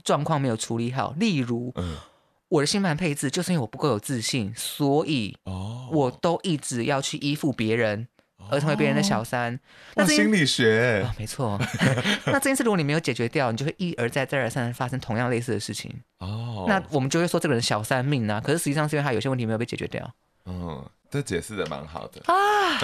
[0.04, 1.14] 状况没有处理好。
[1.18, 1.96] 例如，嗯、
[2.50, 5.38] 我的星盘配置就是因为我不够有自信，所以
[5.92, 8.08] 我都一直要去依附别人，
[8.50, 9.54] 而成为别人的小三。
[9.54, 9.60] 哦、
[9.96, 11.60] 那心理学，哦、没错。
[12.26, 15.94] 那这件事如果你没有解决掉，你就会一而再、再而三发生同样类似的事情。
[16.20, 18.42] 哦，那我们就会说这个人小三命啊。
[18.42, 20.10] 可是实际上是因为他有些问题没有被解决掉。
[20.46, 20.84] 嗯。
[21.12, 22.80] 这解释的蛮好的啊，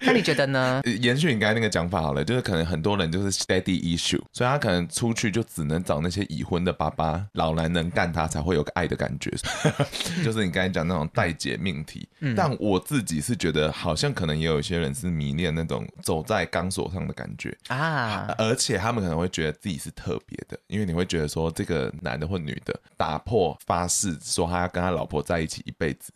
[0.06, 0.80] 那你觉得呢？
[1.00, 9.30] 延续你刚才那个讲法好了，就是可能很多人就是 steady issue，所以他可能出去就只能找那些已婚的爸爸，老男人干他才会有个爱的感觉，
[10.24, 12.08] 就是你刚才讲那种待解命题。
[12.20, 26.10] 嗯、但我自己是觉得，好像可能也有一些人是迷恋那种走在钢索上的感觉啊，而且他们可能会觉得自己是特别的，因为你会觉得说，这个男的或女的打破发誓说他要跟他老婆在一起一辈子。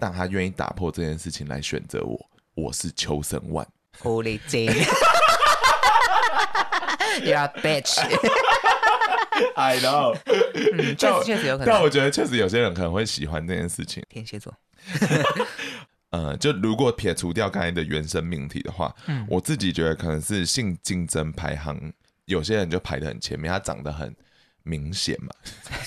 [0.00, 2.27] 但他愿意打破这件事情来选择我，
[2.58, 3.64] 我是秋生万。
[4.02, 4.82] Holy Jane，You're
[7.36, 8.00] a bitch。
[9.54, 10.18] I know。
[10.26, 11.72] 嗯，确实确实有可能。
[11.72, 14.02] 但我觉得确实有些人可能会喜欢这件事情。
[14.08, 14.52] 天蝎座。
[16.10, 21.92] 呃，就如果撇除掉刚才的原生命题的话，嗯，我自己觉得可能是性竞争排行
[22.24, 24.12] 有些人就排的很前面，他长得很
[24.68, 25.28] 明显嘛，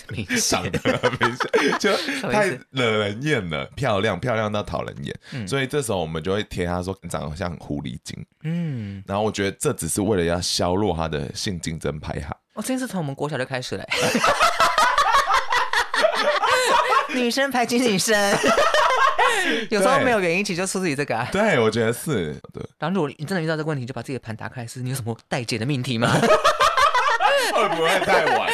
[0.09, 1.95] 明长得很明显，就
[2.29, 12.35] 太惹人厌了，漂亮漂亮到讨人厌，嗯、所以这时候我们就会贴他说长得像狐狸精，嗯，然后我觉得这只是为了要削弱他的性竞争排行。
[12.53, 13.85] 哦，这件事从我们国小就开始了，
[17.13, 18.15] 女生排挤女生，
[19.69, 21.27] 有时候没有原因，其实就出自于这个啊。
[21.31, 22.33] 对，我觉得是。
[22.53, 26.13] 对，然后如果你真的遇到这个问题，就把自己的盘打开，是你有什么待解的命题吗？
[27.55, 28.49] 会不会太晚？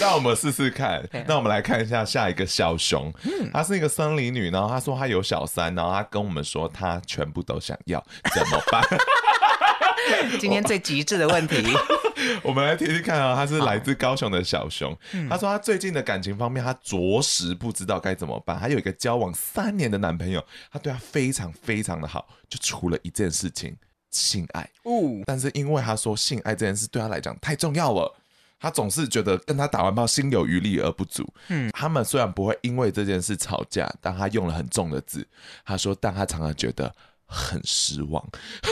[0.00, 1.02] 那我们试试看。
[1.26, 3.12] 那我们来看一下下一个小熊，
[3.52, 8.82] 她是一个生理女，然后她说她有小三，然后她跟我们说她全部都想要，怎么办？
[10.38, 11.64] 今天最极致的问题，
[12.44, 13.34] 我们来听听看啊。
[13.34, 14.94] 她是来自高雄的小熊，
[15.30, 18.58] 她说她最近的感情方面，她着实不知道该怎么办。
[18.58, 23.76] 还有一个交往三年的男朋友，他对她非常非常的好，就除了一件事情。
[24.14, 24.92] 性爱，哦
[25.26, 28.14] 但是因为他说性爱这件事对他来讲太重要了，
[28.60, 31.28] 他总是觉得跟他打完炮心有余力而不足。
[31.48, 35.26] 嗯，他们虽然不会因为这件事吵架，但他用了很重的字。
[35.64, 36.94] 他说，但他常常觉得
[37.26, 38.24] 很失望，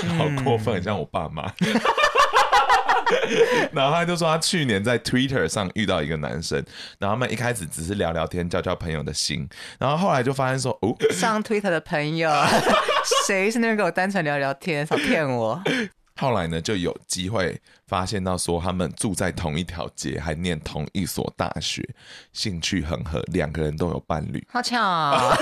[0.04, 1.52] 嗯、好过分，很像我爸妈。
[3.72, 6.64] 然后他就说，他去年在 Twitter 上遇到一个男生，
[6.98, 9.46] 然后他们一开始只是聊聊天，交交朋友的心，
[9.78, 12.30] 然后后来就发现说，哦，上 Twitter 的朋友，
[13.26, 15.62] 谁是那边跟我单纯聊聊天，少骗我。
[16.16, 21.82] 后来呢，就有机会发现到说，他们住在同一条街，还念同一所大学，
[22.32, 25.34] 兴趣很合，两个人都有伴侣，好巧啊，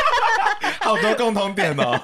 [0.82, 1.98] 好多共同点哦。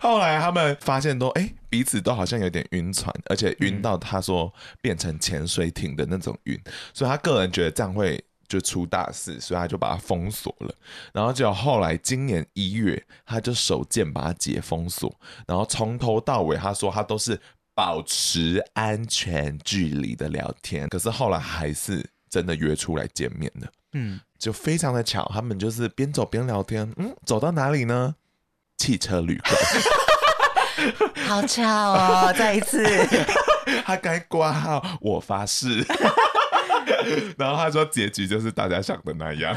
[0.00, 4.52] 后来他们发现都哎、欸，彼此都好像有点晕船，而且晕到他说
[4.82, 6.60] 变成潜水艇的那种晕，
[6.92, 10.74] 所以他个人觉得这样会就出大事，所以他就把它封锁了。
[11.14, 15.14] 然后就后来今年一月，他就手贱把它解封锁，
[15.46, 17.40] 然后从头到尾他说他都是
[17.74, 23.68] 保持安全距离的聊天，可是后来还是真的约出来见面了。
[23.92, 28.16] 嗯，就非常的巧，他们就是边走边聊天，嗯，走到哪里呢？
[28.76, 29.54] 汽车旅馆，
[31.28, 32.32] 好巧哦！
[32.32, 32.84] 再一次，
[33.84, 35.86] 他该挂号，我发誓。
[37.36, 39.56] 然后他说，结局就是大家想的那样。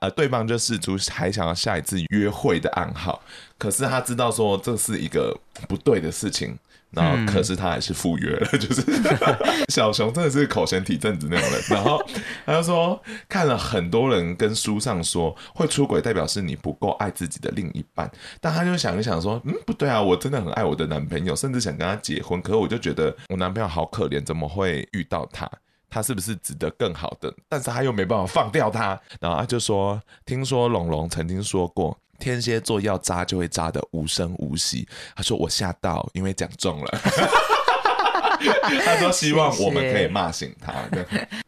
[0.00, 3.22] 呃，对方就试出还想要下一次约会的暗号，
[3.56, 6.58] 可是他知道说这是一个不对的事情。
[6.92, 8.82] 然后，可是他还是赴约了，嗯、就是
[9.70, 11.62] 小熊真的是口嫌体正直那种人。
[11.70, 12.04] 然后
[12.44, 18.10] 他就说，看了很多人跟书上说会出轨，代表是你不够爱自己的另一半。
[18.40, 22.42] 但他就想一想说，嗯，不对啊，我真的很爱我的男朋友，甚至想跟他结婚。
[22.42, 25.48] 可是我就觉得我男朋友好可怜，怎么会遇到他？
[25.90, 27.34] 他是不是值得更好的？
[27.48, 28.98] 但是他又没办法放掉他。
[29.20, 31.98] 然后他就说，听说龙龙曾经说过。
[32.18, 34.86] 天蝎座要扎就会扎得无声无息。
[35.16, 37.00] 他说我吓到，因为讲中了。
[38.84, 40.70] 他说希望我们可以骂醒他。
[40.92, 41.02] 对，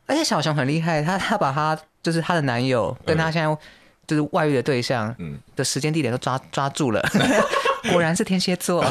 [0.07, 3.59] 而且小熊很厉害，他他把他就是他的男友跟他现在
[4.07, 5.15] 就是外遇的对象
[5.55, 7.07] 的时间地点都抓抓住了。
[7.93, 8.83] 果然是天蝎座，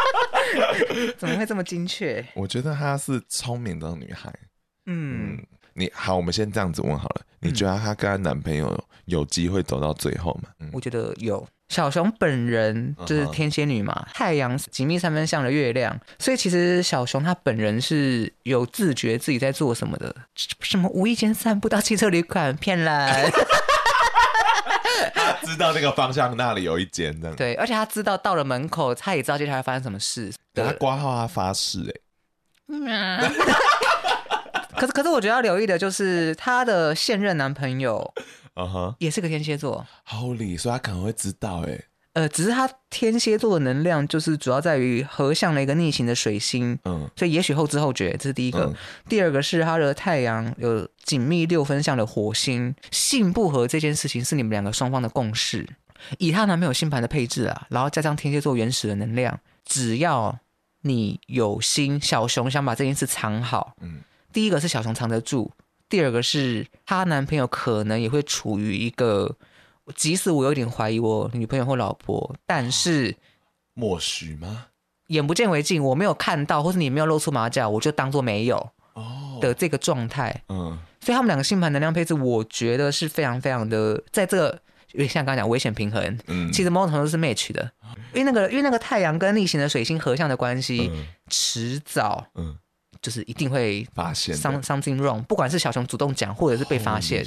[1.16, 2.22] 怎么会这么精确？
[2.34, 4.30] 我觉得她是聪明的女孩。
[4.86, 5.38] 嗯。
[5.72, 7.22] 你好，我们先这样子问好了。
[7.38, 10.50] 你觉得她跟她男朋友有机会走到最后吗？
[10.58, 11.46] 嗯、我觉得有。
[11.68, 14.12] 小熊本人就是天蝎女嘛，uh.
[14.12, 20.12] 太阳紧密三分像的月亮，所以其实小熊她本人是有自觉自己在做什么的。
[20.34, 23.32] 什么无意间散步到汽车旅馆，骗人。
[25.14, 27.32] 他知道那个方向那里有一间的。
[27.36, 30.32] 对，而且他知道到了门口，他也知道接下来发生什么事。
[30.52, 31.80] 等他挂号，他发誓
[32.68, 33.32] 哎、欸。
[34.80, 38.14] 嗯可是，可是，我觉得要留意的就是她的现任男朋友，
[38.98, 39.86] 也是个天蝎座。
[40.08, 41.78] Holy，所以他可能会知道哎。
[42.14, 48.64] 呃，只是他天蝎座的能量就是主要在于合相了一个逆行的水星，嗯，所以也许后知后觉，这是第一个。
[48.64, 48.74] 嗯、
[49.08, 55.68] 第二个是他的太阳有紧密六分相的火星，性不合这件事情是你们两个双方的共识。
[56.18, 60.38] 以她男朋友星盘的配置啊，然后加上天蝎座原始的能量，只要
[60.82, 64.00] 你有心，小熊想把这件事藏好，嗯。
[64.32, 65.50] 第一个是小熊藏得住，
[65.88, 69.36] 第二个是她男朋友可能也会处于一个，
[69.94, 73.16] 即使我有点怀疑我女朋友或老婆，但是
[73.74, 74.66] 默许吗？
[75.08, 80.42] 眼不见为净，我没有看到，或是你没有露出马脚，我就当做没有哦的这个状态。
[80.48, 84.62] 嗯，所以他们两个星盘能量配置，我觉得是非常非常的，在这个
[84.92, 87.72] 有点像刚刚讲危险平衡，嗯，其实某种程度是 match 的，
[88.14, 92.56] 因为那个因为那个太阳跟逆行的水星合相的关系，嗯、迟早，嗯。
[93.00, 97.24] 就是一定会发现 some something wrong，不管是小熊主动讲，或者是被发现，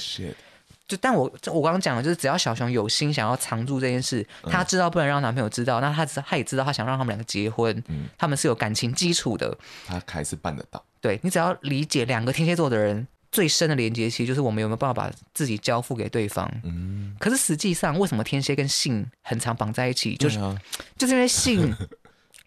[0.85, 10.83] 就但我我刚刚讲的就是，只要小熊有心想要藏住这件事，他知道不能让男朋友知道，嗯、那他知他也知道他想让他们两个结婚，嗯，他们是有感情基础的，他还是办得到。
[10.99, 16.51] 对，你只要理解两个天蝎座的人最深的连接，其实就是我们有没有办法把自己交付给对方。
[16.63, 20.15] 嗯，可是实际上为什么天蝎跟性很常绑在一起？
[20.17, 20.55] 就是、啊、
[20.97, 21.73] 就是因为性，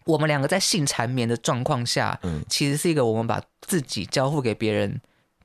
[0.07, 4.99] 我们两个在性缠绵的状况下，嗯，其实是一个我们把自己交付给别人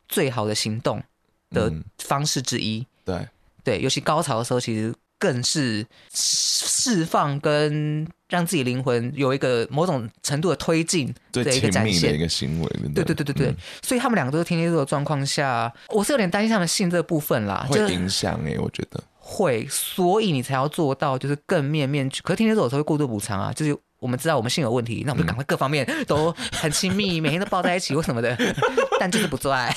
[0.09, 1.03] 最好的行动
[1.51, 2.87] 的方式之一。
[3.05, 3.29] 对
[3.65, 12.69] 对，尤其高潮的时候，其实更是释放跟让自己灵魂有一个某种程度的推进的一个展现的一个行为。
[12.95, 22.21] 对对对对对，嗯、所以他们两个都是天蝎座的状况下，我是有点担心他们性这部分啦，会影响哎、欸，我觉得会，所以你才要做到就是更面面俱。
[22.23, 28.37] 可是天蝎座有时候会过度补偿啊，就是我们知道我们性有问题，那我们就赶快各方面都很亲密，每天都抱在一起或什么的，
[28.99, 29.73] 但就是不做爱。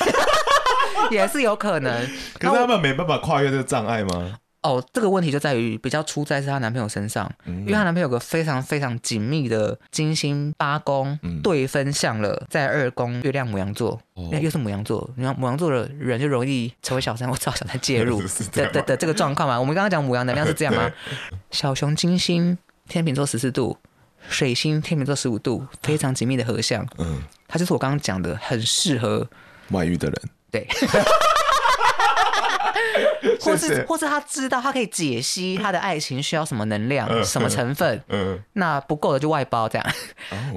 [1.11, 1.93] 也是有可能，
[2.39, 4.39] 可是他们没办法跨越这个障碍吗？
[4.63, 18.19] 哦，这个问题就在于比较出在是她男朋友身上，嗯、因为她男朋友有个非常非常紧密的金星八宫、嗯、对分向了，在二宫月亮牡羊座，哦、又是牡羊座，你看牡羊座的人就容易成为小三或找小三介入
[18.53, 19.59] 的的的这个状况嘛。
[19.59, 20.89] 我们刚刚讲母羊能量是这样吗？
[21.51, 22.57] 小熊金星
[22.87, 23.77] 天秤座十四度，
[24.29, 29.25] 水星天秤座十五度，非常紧密的合相，嗯，他就是我刚刚讲的很适合
[29.71, 30.21] 外遇的人。
[30.51, 30.67] 对，
[33.41, 39.85] 或是或是他知道他可以解析他的爱情需要什么能量、什么成分，嗯，那不够的就外包这样。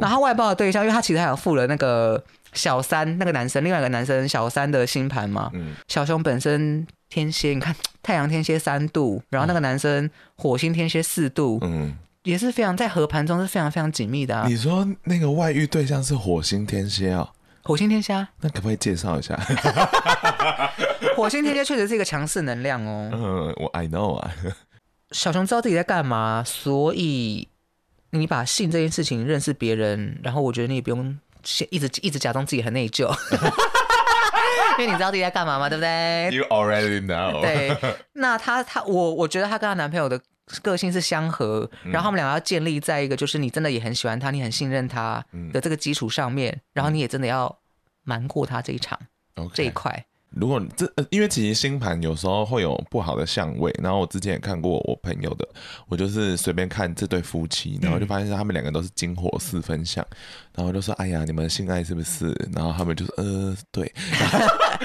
[0.01, 5.51] 然后外包的对象，因为他其实还有附了那个小三那个男生，另外一个男生小三的星盘嘛。
[5.55, 5.75] 嗯。
[5.89, 11.97] 小熊本身天蝎，你看太阳天蝎三度，然后那个男生火星天蝎四度，嗯，
[12.29, 14.45] 也是非常在合盘中是非常非常紧密的。
[14.47, 17.27] 你说那个外遇对象是火星天蝎啊？
[17.63, 18.13] 火星天蝎，
[18.43, 19.35] 那可不可以介绍一下？
[21.17, 23.11] 火星天蝎确实是一个强势能量哦。
[23.15, 24.31] 嗯，我 I know 啊。
[25.13, 27.49] 小熊知道自己在干嘛，所以
[28.11, 33.09] 你把性这件事情认识别人，然后我觉得你也不用先一直一直假装自己很内疚，
[34.79, 37.41] 因为你知道自己在干嘛嘛，对不对？You already know。
[37.41, 37.75] 对，
[38.13, 40.21] 那她她我我觉得她跟她男朋友的
[40.63, 47.59] 个性是相合，然后他们两个要建立在一个就是你真的也很喜欢他，你很信任他的这个基础上面，然后你也真的要
[48.05, 48.99] 瞒过他这一场
[49.35, 49.51] ，Okay.
[49.55, 50.05] 这一块。
[50.31, 55.49] 如果这呃，因为其实星盘有时候会有不好的相位，然后我之前也看过我朋友的，
[55.89, 60.07] 我就是随便看这对夫妻，然后就发现他们两个都是金火四分相，
[60.55, 63.91] 然后就说：“哎呀，你们的性爱是不是？”然后他们就说：“呃，对。”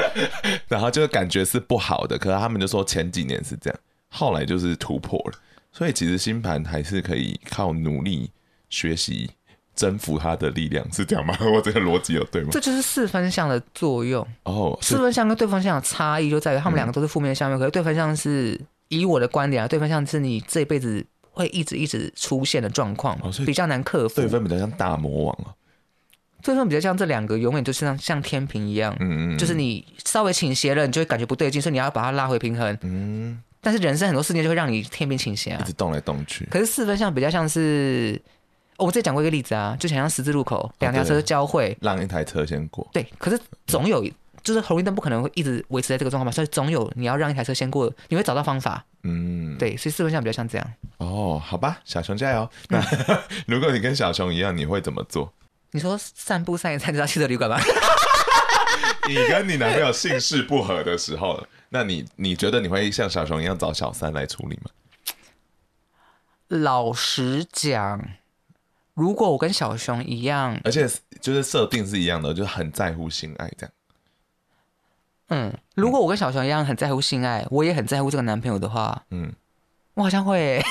[0.69, 3.77] 然后就感觉是不好的，可是他们就说前几年是这样，
[4.09, 5.37] 后来就是突破了。
[5.73, 8.29] 所以其实星盘还是可以靠努力
[8.69, 9.29] 学习
[9.75, 11.35] 征服它的力量，是这样吗？
[11.41, 12.49] 我这个逻辑有对吗？
[12.51, 14.77] 这就是四分相的作用哦。
[14.81, 18.59] 四分相跟对分相的差异就在于，他们两个都是负面的相位，嗯、可是对分相是
[18.89, 24.17] 以我的观点啊，对分相是你这一辈子会一直一直出现的状况，哦、比较难克服。
[24.17, 25.57] 对分比较像大魔王啊，
[26.43, 33.41] 对分比较像这两个永远就是像像天平一样，嗯，嗯嗯，就是你稍微倾斜了，你就会感觉不对劲，所以你要把它拉回平衡，嗯。
[33.63, 36.45] 但是人生很多事情就会让你天平倾斜啊，一直动来动去。
[36.51, 38.21] 可是四分相比较像是，
[38.75, 42.85] 哦、我之前讲过一个例子啊，就想像十字路口两条车交汇，哦，让一台车先过。
[42.91, 44.05] 对，可是总有，
[44.43, 48.83] 就是红绿灯不可能会一直维持在这个状况嘛，所以总有你要让一台车先过，你会找到方法。
[49.03, 50.73] 嗯，对，所以四分相比较像这样。
[50.97, 52.49] 哦，好吧，小熊加油。
[52.67, 55.31] 那、嗯、如果你跟小熊一样，你会怎么做？
[55.71, 57.57] 你说散步散一散就到汽车旅馆吗？
[59.07, 61.41] 你跟你男朋友性事不合的时候。
[61.73, 64.69] 那你你觉得你会像小熊一样找小三来处理吗？
[66.49, 67.99] 老实讲，
[68.93, 70.87] 如果我跟小熊一样，而且
[71.19, 73.73] 就是设定是一样的，就是很在乎性爱这样。
[75.29, 79.33] 嗯，如果我跟小熊一样很在乎性爱，我也很在乎这个男朋友的话，嗯，
[79.95, 80.65] 我好像会、欸。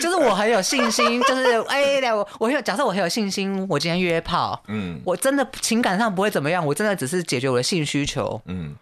[0.00, 8.74] 就是我很有信心，就是哎，我我很有假设我很有信心，我今天约炮，嗯，我真的情感上不会怎么样，我真的只是解决我的性需求，嗯，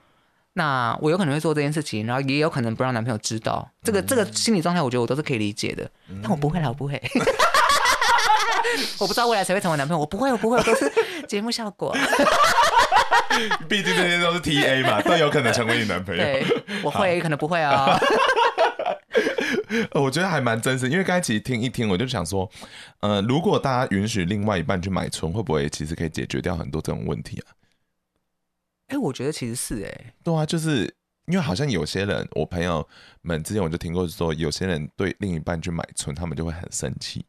[0.55, 5.89] 那我有可能会做这件事情，然后也有可能不让男朋友知道，这个这个心理状态，我觉得我都是可以理解的，
[6.23, 7.01] 但我不会啦，我不会，
[8.99, 10.91] 我不知道未来谁会成为男朋友，我不会，我不会，我都是
[11.29, 11.95] 节目效果，
[13.69, 16.45] 毕竟这些都是 TA 嘛，都有可能成为你男朋友，对，
[16.83, 17.99] 我会，可能不会啊。
[19.93, 22.51] 我觉得还蛮真实，因为刚才其实听一听，我就想说，
[23.01, 27.53] 呃，如果大家允许另外一半去买春，会不会其实可以解决掉很多这种问题啊？
[28.89, 30.85] 哎、欸，我觉得其实是哎、欸，对啊，就是
[31.27, 32.87] 因为好像有些人，我朋友
[33.21, 37.25] 们之前我就听过说，有些人对另一半去买春，他们就会很生气，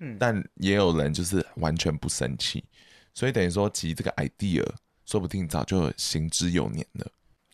[0.00, 2.64] 嗯，但也有人就是完全不生气，
[3.12, 4.64] 所以等于说，其实这个 idea
[5.12, 7.06] 说不定早就行之有年了。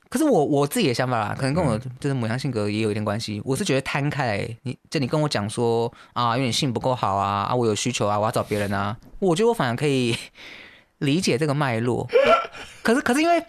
[0.09, 3.42] 可是我我自己的想法啦，可能跟我就是母羊性格也有一点关系。
[3.44, 10.16] 我是觉得摊开来，你就你跟我讲说啊，因为你性不够好啊，啊，我有需求啊，我要找别人啊，我觉得我反而可以
[10.98, 12.06] 理解这个脉络。
[12.84, 13.44] 可是可是因为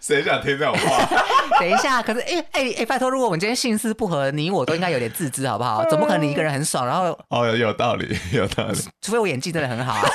[0.00, 1.06] 谁想听这种话？
[1.60, 5.84] 等一下，可是哎哎哎，拜托，如果我们今天性事不合，你我都应该有点自知，好不好？
[5.90, 8.78] 总不可能你一个人很爽，然后哦，有道理，有道理。
[9.02, 10.08] 除非我演技真的很好啊，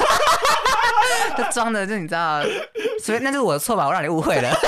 [1.38, 2.44] 就装的就你知道，
[3.06, 3.86] 所以那就是我的错吧？
[3.86, 4.52] 我让你误会了。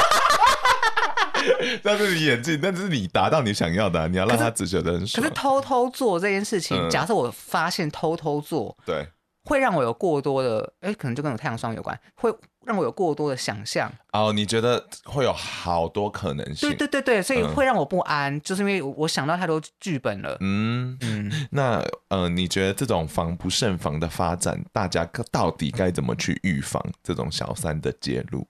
[1.82, 5.24] 那是你演技，但是你达到你想要的，你要让他只觉得很爽。
[5.24, 9.08] 可是偷偷做这件事情，假设我发现偷偷做，对，
[9.46, 12.34] 会让我有过多的，哎，可能就跟我太阳霜有关，会
[12.66, 13.90] 让我有过多的想象。
[14.12, 16.70] 哦，你觉得会有好多可能性？
[16.70, 20.36] 对对对对，所以会让我不安，就是因为我想到太多剧本了。
[20.42, 21.17] 嗯嗯，
[21.58, 28.48] 那呃，你觉得这种防不胜防的发展，大家到底该怎么去预防这种小三的介入？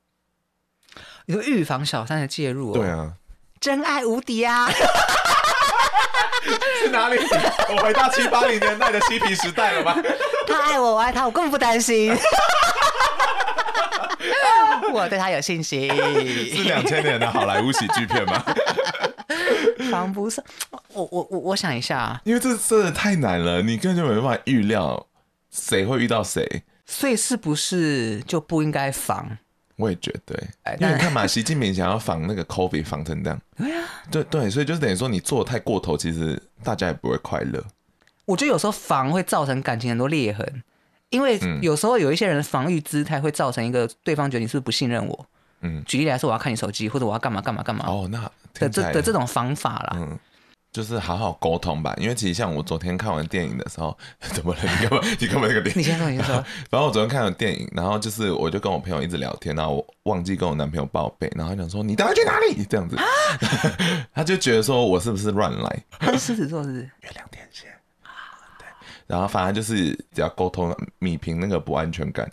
[1.26, 2.74] 你说预防小三的介入？
[2.74, 3.14] 对啊，
[3.62, 4.70] 真爱无敌啊！
[6.82, 7.18] 去哪里？
[7.70, 9.95] 我回到七八零年代的嬉皮时代了吗？
[10.45, 12.14] 他爱我，我爱他，我根本不担心。
[14.93, 15.89] 我对他有信心。
[15.93, 18.43] 是两千年的好莱坞喜剧片吗？
[19.91, 20.43] 防不胜，
[20.93, 25.07] 我我我我想一下，因为这真的太难了，你根本就没办法预料
[25.51, 29.38] 谁会遇到谁，所以是不是就不应该防？
[29.78, 30.36] 我也觉得，
[30.80, 37.63] 因为你看嘛，习近平想要防那个 COVID 防成这样，对啊，对对，所以就是等于说你做的太过头，其实大家也不会快乐。
[38.25, 40.63] 我觉得有时候防会造成感情很多裂痕，
[41.10, 45.26] 因为有时候有一些人的防御姿态会造成一个对方觉得你是不是不信任我。
[45.62, 47.86] 嗯，举例来说，我要看你手机，或者我要干嘛干嘛干嘛。
[47.88, 48.22] 哦，那
[48.53, 49.93] 的这的这种方法啦。
[49.95, 50.20] 嗯。
[50.70, 54.60] 就是好好沟通吧，因为其实像我昨天看完电影的时候， 怎么了？
[54.62, 55.08] 你干嘛？
[55.18, 55.80] 你干嘛那个电影？
[55.80, 56.36] 你先说，你先说。
[56.70, 62.64] 反正我昨天看完电影，然后就是我就跟我朋友一直聊天，然后我忘记跟我男朋友报备，然后他讲说你等下去哪里？
[62.70, 63.03] 这样子，啊、
[64.14, 65.84] 他就觉得说我是不是乱来？
[65.99, 66.82] 他是狮子座，是不是？
[66.84, 67.26] 月亮。
[69.08, 72.30] 然后反而就是只要沟通，米平那个不安全感。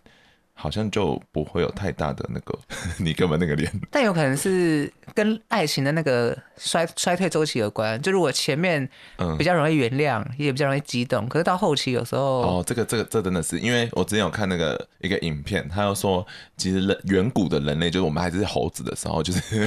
[0.56, 2.56] 好像就不会有太大的那个，
[2.96, 8.00] 你根本那个脸，但有可能是跟爱情的那个衰衰退周期有关。
[8.00, 16.24] 就如果前面嗯比较容易原谅，嗯、也比较容易激动，可是到后期有时候哦，这个这个这真的是，因为我之前有看那个一个影片，他又说，
[16.56, 19.40] 其实人远古的人类，就是我们还是猴子的时候，就是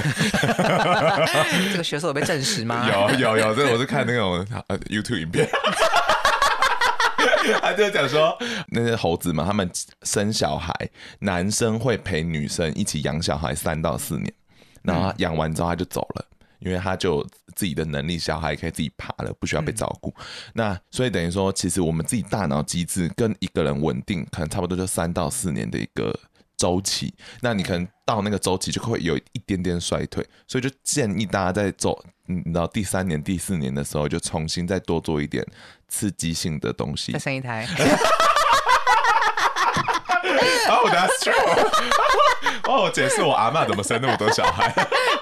[1.70, 2.88] 这个学说有被证实吗？
[3.12, 4.42] 有有有，这个我是看那种
[4.88, 5.46] YouTube 影片。
[7.60, 8.36] 他就讲说，
[8.68, 9.70] 那些猴子嘛，他们
[10.02, 10.72] 生小孩，
[11.20, 14.32] 男生会陪女生一起养小孩三到四年，
[14.82, 16.24] 然后养完之后他就走了，
[16.60, 20.14] 因为他就自己的能力，小孩可以自己爬了，不需要被照顾。
[20.54, 26.18] 那所以等于说，其实我们自己大脑机制跟一个人稳定，可能差不多就三到四年的一个
[26.56, 27.12] 周期。
[27.40, 35.44] 那你可能到那个周期就会有一点点衰退，所以就建议大家在走，你知道第三年、第四年的时候，就重新再多做一点。
[35.88, 37.66] 刺激性的东西，再生一胎。
[40.70, 41.32] Oh, that's true.
[42.64, 44.70] 哦，我解释我阿妈怎么生那么多小孩。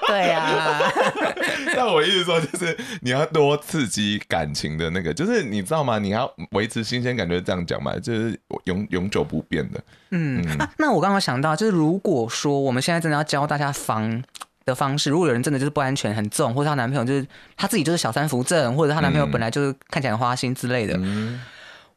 [0.09, 0.93] 对呀、啊。
[1.75, 6.01] 但我意思说，就是你要多刺激感情的那个，就是你知道吗？
[6.01, 9.81] 你要维持新鲜感，就是这样讲嘛，就是永永久不变的。
[10.11, 14.23] 嗯，嗯啊、那我刚刚想到，就是如果说我们现在真的要教大家防。
[14.67, 21.41] 的方式，如果有人真的就是不安全很重，或者她男朋友就是她自己就是小三扶正，或者她男朋友本来就是看起来很花心之类的，嗯、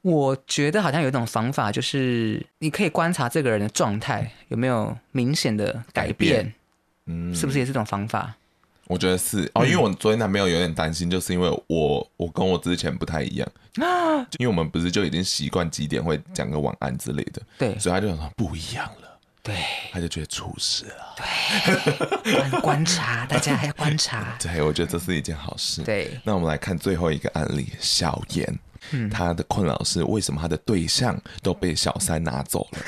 [0.03, 6.53] 我觉得好像有一种方法，就是你可以观察这个人的状态有没有明显的改变，
[7.07, 8.35] 嗯，是不是也是一种方法？
[8.85, 13.47] 我觉得是哦，因为我昨天男朋友有点担心，就是因为我我跟我之前不太一样，
[13.81, 19.08] 啊、因为我们不是就已经习惯几点会讲个晚安之类的，对，所以他就说不一样了。
[19.49, 19.55] 对，
[19.91, 21.15] 他就觉得出事了。
[22.23, 24.35] 对，观察，大家还要观察。
[24.39, 25.81] 对，我觉得这是一件好事。
[25.81, 28.59] 对，那我们来看最后一个案例，小严，
[28.91, 32.79] 嗯，他的困扰是为什么他的对象都被小三拿走了？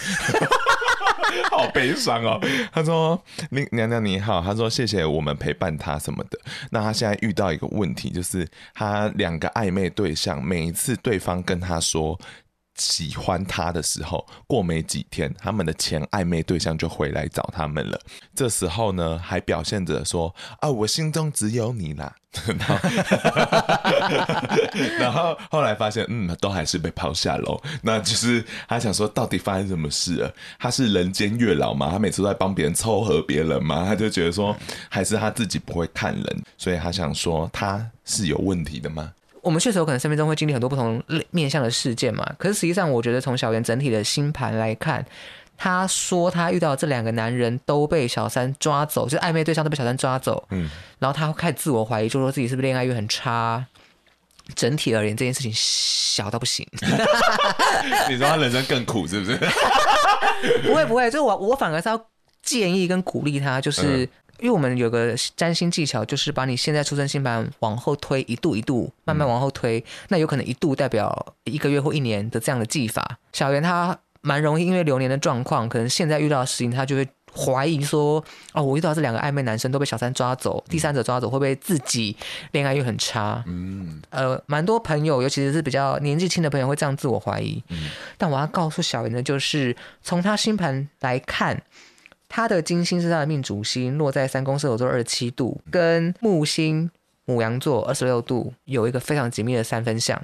[1.49, 2.39] 好悲伤哦。
[2.71, 3.19] 他说
[3.71, 6.39] ：“娘娘你好。”他说：“谢谢我们陪伴他什么的。”
[6.69, 12.19] 那他现在遇到一个问题，就是他两个暧昧对象，每一次对方跟他说。
[12.81, 18.01] 喜欢他的时候，过没几天，他们的前暧昧对象就回来找他们了。
[18.33, 22.15] 这时候呢，还表现着说：“啊，我心中只有你啦。
[24.99, 27.61] ”然后后来发现，嗯，都还是被抛下喽。
[27.83, 30.33] 那就是他想说，到底发生什么事了？
[30.57, 31.89] 他是人间月老吗？
[31.91, 33.85] 他每次都在帮别人撮合别人吗？
[33.85, 34.55] 他就觉得说，
[34.89, 39.11] 还是他自己不会看人，所以他想说，他是有问题的吗？
[39.41, 45.05] 我们确实有可能生命中会经历很多不同面向的事件嘛，可是实际上，我觉得从小圆整体的星盘来看，
[45.57, 50.47] 他说他遇到这两个男人都被小三抓走，就是暧昧对象都被小三抓走。
[50.51, 50.69] 嗯，
[50.99, 53.65] 然后他开始自我怀疑，就说自己是不是恋爱运很差。
[54.55, 56.67] 整体而言，这件事情小到不行。
[58.09, 59.37] 你说他人生更苦是不是？
[60.67, 62.05] 不会不会，就我我反而是要
[62.41, 64.07] 建议跟鼓励他，就是。
[64.41, 73.19] 嗯因为我们有个占星技巧，就是把你现在出生星盘往后推一度一度，慢慢往后推，嗯、那有可能一度代表一个月或一年的这样的技法。
[73.33, 78.23] 小圆他蛮容易因为流年的状况，可能现在遇到的事情，他就会怀疑说：
[78.53, 82.17] 哦，我遇到这两个暧昧男生都被小三抓走，第三者抓走，会不会自己
[82.51, 83.43] 恋爱又很差？
[83.45, 87.63] 嗯，呃，蛮多朋友，尤其是比较年纪轻的朋友，会这样自我怀疑。
[87.69, 91.61] 嗯，但我要告诉小圆的就是，从他星盘来看。
[92.33, 96.89] 他的金星是他的命主星，落在三宫射手座二十七度，跟木星
[97.25, 100.17] 母羊座二十六度有一个非常紧密的三分相。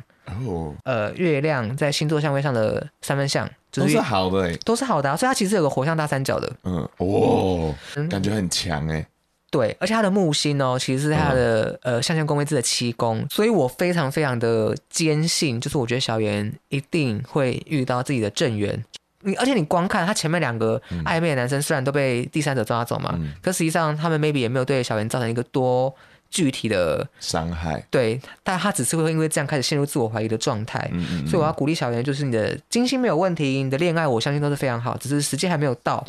[0.45, 6.55] 哦，呃，月亮在星座相位上的三分相，就是、都是好的，都是好的、啊，所以它其实有个火象大三角的。
[6.63, 9.05] 嗯，哦，嗯、感觉很强哎。
[9.49, 18.83] 对，而且他的木星哦，其实是他的、嗯、呃象限宫位置的七宫，所以我非常非常的坚信，就是我觉得小圆一定会遇到自己的正缘。
[19.27, 25.93] 你而且你光看他前面两个暧昧的男生，虽然都被第三者抓走嘛，嗯、可实际上他们 maybe 也没有对小圆造成一个多
[26.31, 27.85] 具体的伤害。
[27.91, 30.89] 对，但他只是会因为这样开始陷入自我怀疑的状态。
[30.93, 36.05] 嗯嗯嗯，所以我要鼓励小圆，就是你的金星没有问题，你的恋爱我相信都是非常好，只是时间还没有到。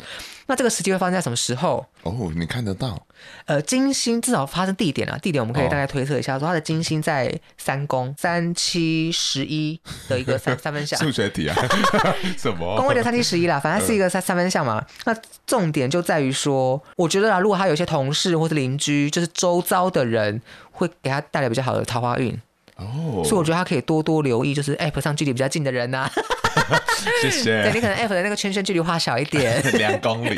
[0.47, 1.85] 那这个时机会发生在什么时候？
[2.03, 3.05] 哦，你看得到？
[3.45, 10.99] 呃，金星至少发生地点啊，地点我们可以大概推测一下，说它的金星在三宫三七十一的一个三 三分相。
[10.99, 11.55] 数学题啊？
[12.37, 12.75] 什么？
[12.77, 14.85] 宫位的三七十一啦，反正是一个三三分相嘛。
[15.05, 15.15] 那
[15.47, 20.41] 重点就在于说，我觉得啊，如果他有些同事或是邻居，就是周遭的人，
[20.71, 22.37] 会给他带来比较好的桃花运。
[22.75, 26.11] 哦，所以我觉得他可以多多留意，就是 App 上距离比较近的人呐、啊。
[27.21, 27.63] 谢谢。
[27.63, 30.35] 对，你可能 App 的那个圈圈距离画小一点，两公里，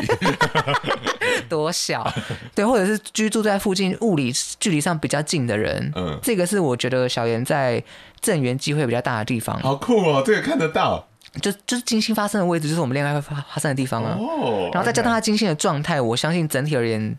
[1.51, 2.09] 多小？
[2.55, 5.91] 对，或者是居住在附近，物理距离上比较近的人。
[5.95, 7.83] 嗯，这个是我觉得小严在
[8.21, 9.59] 正缘机会比较大的地方。
[9.59, 11.05] 好酷哦，这个看得到，
[11.41, 14.15] 就就是金星发生的位置，就是我们恋爱会发发生的地方啊。
[14.17, 17.17] 哦，然后再加上他金星的状态，我相信整体而言，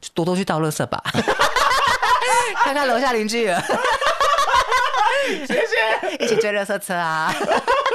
[0.00, 1.02] 就多多去倒垃圾吧。
[2.62, 3.46] 看看楼下邻居。
[5.46, 7.32] 谢谢，一起追垃圾车啊！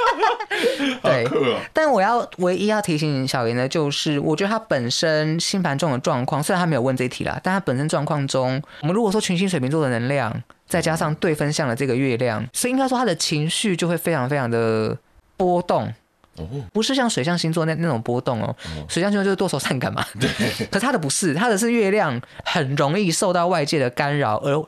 [1.01, 1.25] 对，
[1.73, 14.97] 但我要唯一要提醒小严的，就是我觉得他本身星盘中的状况，虽然他没有问这一题啦，但他本身状况中，我们如果说群星水瓶座的能量，再加上对分相的这个月亮，所以应该说他的情绪就会非常非常的
[15.37, 15.91] 波动。
[16.37, 18.55] 哦，不是像水象星座那那种波动哦，
[18.87, 20.05] 水象星座就是多愁善感嘛。
[20.19, 20.29] 对，
[20.71, 24.63] 可是他的不是，他的是月亮很容易受到外界的干扰而。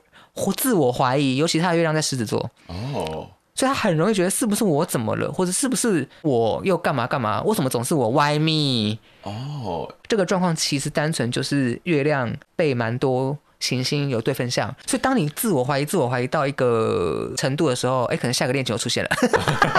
[0.55, 3.27] 自我怀疑，尤其他的月亮在狮子座哦，
[3.57, 7.41] 所以他很容易觉得是不是我怎么了，或者是不是我又干嘛干嘛？
[7.41, 8.99] 为什么总是我歪咪？
[9.23, 19.09] 哦，这个状况其实单纯就是月亮被蛮多行星有对分相，所以当你自我怀疑、自我怀疑到一个程度的时候，哎，可能下个恋情又出现了，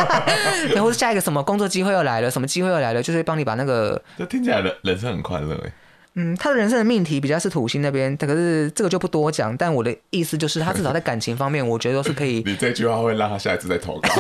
[0.75, 5.73] 然后下一个什么工作机会又来了，什么机会又来了，就是帮你把那个，这听起来人人生很快乐哎。
[6.21, 9.57] 嗯，他的人生的命题比较是土星那边，可是这个就不多讲。
[9.57, 12.43] 但我的意思就是，他至少在感情方面，我觉得都是可以。
[12.45, 14.09] 你这句话会让他下一次再投稿。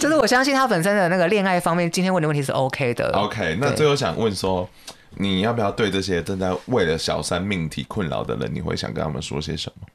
[0.00, 3.12] 就是我相信他本身的那个恋爱方面，今天问的问题是 OK 的。
[3.12, 4.68] OK，那最后想问说，
[5.18, 9.86] 你要不要对这些正在为了小三命题困扰的人，你会想跟他们说些什么？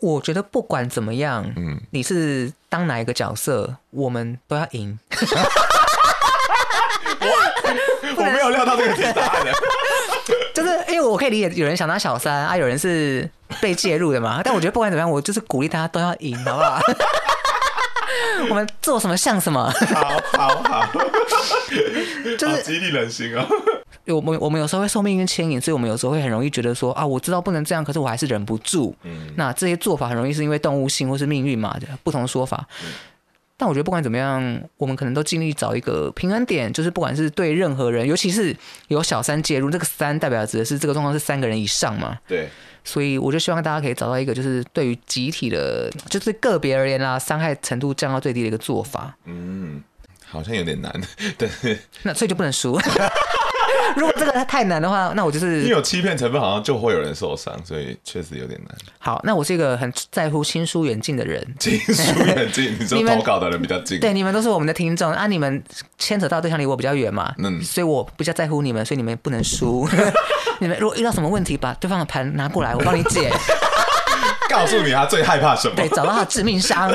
[0.00, 4.98] 我觉得不管怎么样，嗯，你是当哪一个角色，我们都要赢。
[8.16, 9.52] 我没有料到这个答案的，
[10.54, 13.28] 就是因为我可以理解有人想当小三啊，有人是
[13.60, 14.40] 被介入的嘛。
[14.44, 16.80] 但我觉得不管怎么样，我就是鼓励大家都要赢，好不好？
[18.48, 20.86] 我们做什么像什么，好好好，
[22.38, 23.46] 就是激励人心啊。
[24.06, 28.94] 我们我们有时候会受命运牵引，所以我们有时候会很容易觉得说啊，我知道不能这样，可是我还是忍不住。
[29.04, 32.66] 嗯，那这些做法很容易是因为动物性或是命运嘛，不同说法。
[33.60, 38.56] 但我觉得不管怎么样，我们可能都尽力找一个平衡点，就是不管是对任何人，尤其是
[38.88, 42.18] 有小三介入，这个三代表指的是这个状况是三个人以上嘛？
[42.26, 42.48] 对。
[42.82, 49.14] 所以我就希望大家可以找到一个，就是对于集体的，就是个别而言啦，伤害程度降到最低的一个做法。
[49.26, 49.82] 嗯，
[50.24, 50.90] 好像有点难，
[51.36, 51.46] 对。
[52.02, 52.80] 那所以就不能输。
[53.96, 55.62] 如果这个太难的话，那我就是。
[55.62, 58.76] 你有欺骗成分，好像就会有人受伤，所以确实有点难。
[58.98, 61.44] 好，那我是一个很在乎亲疏远近的人。
[61.58, 64.00] 亲疏远近，你说 投稿的人比较近。
[64.00, 65.62] 对，你们都是我们的听众啊，你们
[65.98, 69.88] 牵扯到对象离我比较远嘛，嗯，所以我比较在乎你们，所以你们不能输。
[70.60, 73.32] 你们如果遇到什么问题，把对方的盘拿过来，我帮你解。
[74.48, 75.74] 告诉你他最害怕什么？
[75.76, 76.90] 对，找到他的致命伤，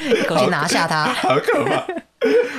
[0.00, 1.06] 一口气拿下他。
[1.06, 1.84] 好可怕。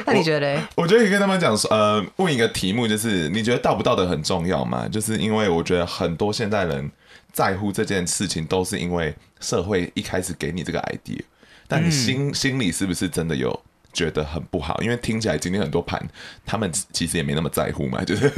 [0.06, 0.62] 那你觉得？
[0.76, 4.88] 我觉得可以跟他们讲说，呃，问一个题目，就是你觉得道不道德很重要吗？
[4.88, 6.92] 就是因为我觉得很多现代人
[7.32, 11.22] 在乎这件事情，都是因为社会一开始给你这个 idea，
[11.68, 13.60] 但你心、嗯、心里是不是真的有？
[13.94, 16.06] 觉得很不好，因为听起来今天很多盘，
[16.46, 18.30] 他们其实也没那么在乎嘛， 就是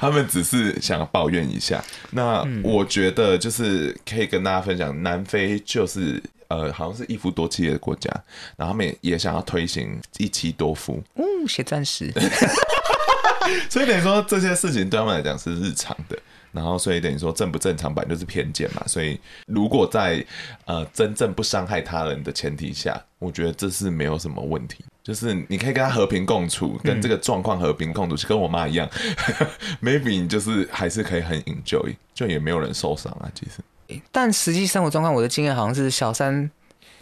[0.00, 1.80] 他们只是想要抱怨一下。
[2.10, 8.10] 那我觉得就是可以跟大家分享，南非就是呃，好像是一夫多妻的国家，
[8.56, 11.02] 然后他们也，也想要推行一妻多夫。
[11.14, 12.12] 嗯，写钻石。
[13.70, 16.18] 所以等于说这些事情对他们来讲是日常的。
[16.52, 18.82] 然后，所以等于说正不正常版就是偏见嘛。
[18.86, 20.24] 所以，如果在
[20.64, 24.82] 呃真正不伤害他人的前提下，我觉得这是没有什么问题。
[25.02, 28.88] 就是你可以跟他和平共处，跟这个状况和平共处，跟我妈一样。
[29.84, 33.30] Maybe 你就是还是可以很 enjoy，就也没有人受伤啊。
[33.34, 33.60] 其实，
[34.10, 36.50] 但实际生活状况，我的经验好像是小三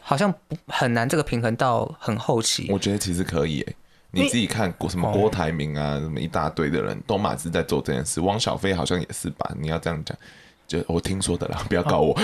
[0.01, 0.33] 好像
[0.67, 2.69] 很难这个平衡到很后期。
[2.71, 3.67] 我觉得其实可以。
[4.17, 9.51] 你自己看郭什么郭台铭啊，什么一大堆的人都马是在做这件事，汪小菲好像也是吧？
[9.59, 10.17] 你要这样讲，
[10.67, 12.13] 就我听说的啦，不要告我。
[12.15, 12.23] 哦、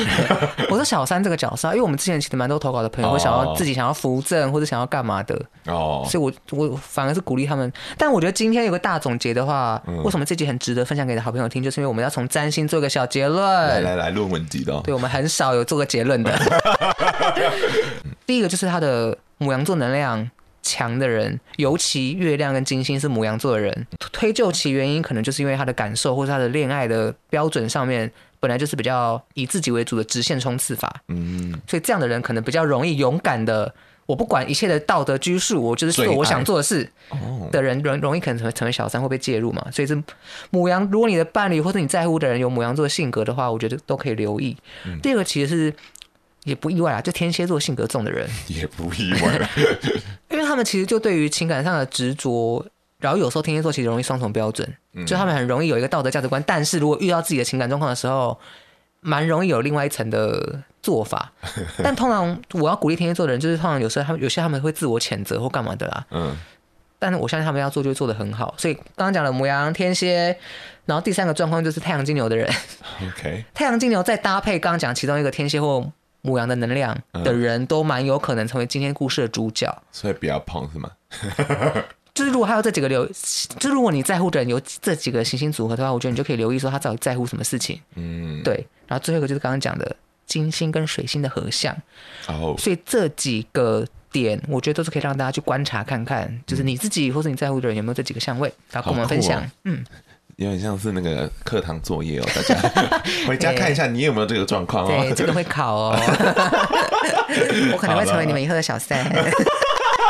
[0.71, 7.71] 我说小三这个角色，因为我们之前其实蛮多投稿的朋友会想要自己想要扶正或者想要干嘛的哦，所以我我反而是鼓励他们。
[7.99, 11.63] 但我觉得今天有个大总结的话，嗯、为什么这集很值得分享给好朋友听？
[11.63, 13.45] 就是因为我们要从占星做一个小结论。
[13.45, 14.81] 来来来，论文集的。
[14.85, 16.33] 对，我们很少有做个结论的。
[18.27, 20.31] 第一个就是他的母羊座能量。
[20.63, 31.03] 强的人，尤其月亮跟金星是母羊座的人，推究其原因，可能就是因为他的感受或者他的恋爱的标准上面，本来就是比较以自己为主的直线冲刺法。
[31.09, 33.73] 嗯，所以这样的人可能比较容易勇敢的，
[34.07, 36.91] 我不管一切的道德拘束，我就是做我想做的事
[37.53, 39.65] 的人，容容易可能成为成为小三会被介入嘛。
[39.71, 40.03] 所以是
[40.51, 44.57] 母羊，如果你的伴侣或者你在乎的人有母羊座性格的话，我觉得都可以留意。
[44.87, 45.75] 嗯、第二个其实是。
[46.45, 49.51] 也不意外啊，就天蝎座性格重的人 也不意外，
[50.31, 52.65] 因为他们其实就对于情感上的执着，
[53.01, 58.39] 然后有时候天蝎座其实容易双重标准，嗯、就他们很容易有一个道德价值观，但是如果遇到自己的情感状况的时候，
[59.01, 61.33] 蛮容易有另外一层的做法。
[61.83, 66.07] 但通常我要鼓励天蝎座的人，就是通常有时候他们有些他们会自我谴责或干嘛的啦。
[66.11, 66.37] 嗯，
[66.99, 68.55] 但是我相信他们要做就会做得很好。
[68.59, 70.37] 所以刚刚讲了母羊、天蝎，
[70.85, 72.47] 然后第三个状况就是太阳金牛的人。
[73.09, 75.91] OK， 太阳金牛再搭配刚刚讲其中一个天蝎或。
[76.23, 76.95] 母羊的能量
[77.25, 80.91] 的人都蛮有可能成为今天故事的主角，嗯、所以不要碰是吗？
[82.21, 83.09] 就是如果还有这几个留，
[83.59, 87.81] 就如果你在乎的人有这几个行星组合的话，我觉得你就可以留意说他到底在乎什么事情。
[87.95, 88.63] 嗯，对。
[88.87, 89.97] 然后最后一个就是刚刚讲的
[90.27, 91.75] 金星跟水星的合相，
[92.29, 99.41] 哦，所以这几个点我觉得都是可以让大家去观察看看，就是你自己或是你在乎的人有没有这几个相位，然后跟我们分享。
[99.41, 99.83] 哦、嗯。
[100.37, 104.89] 有点像是那个课堂作业哦，大家回家看一下，你有没有这个状况哦？
[104.89, 105.97] 对，这个会考哦。
[107.73, 109.11] 我可能会成为你们以后的小三。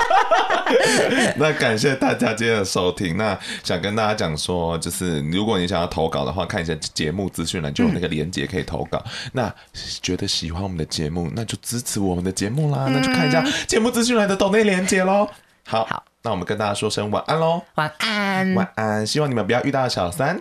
[1.36, 3.16] 那感谢大家今天的收听。
[3.16, 9.03] 那想跟大家讲说，就是如果你想要投稿的话，看一下节目资讯栏就有那个链接可以投稿。
[9.05, 9.55] 嗯、那
[10.01, 12.84] 觉得喜欢我们的节目，那就支持我们的节目啦。
[12.86, 15.28] 嗯、那就看一下节目资讯栏的抖内链接喽。
[15.66, 15.84] 好。
[15.84, 17.62] 好那我们跟大家说声晚安喽！
[17.76, 19.07] 晚安，晚安。
[19.07, 20.38] 希望你们不要遇到小三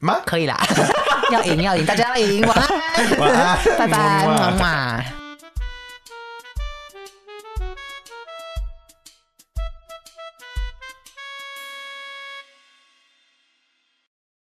[0.00, 0.16] 吗？
[0.26, 0.60] 可以啦，
[1.30, 2.44] 要赢要赢，大家要赢。
[2.44, 5.23] 晚安，晚安，拜拜，么么。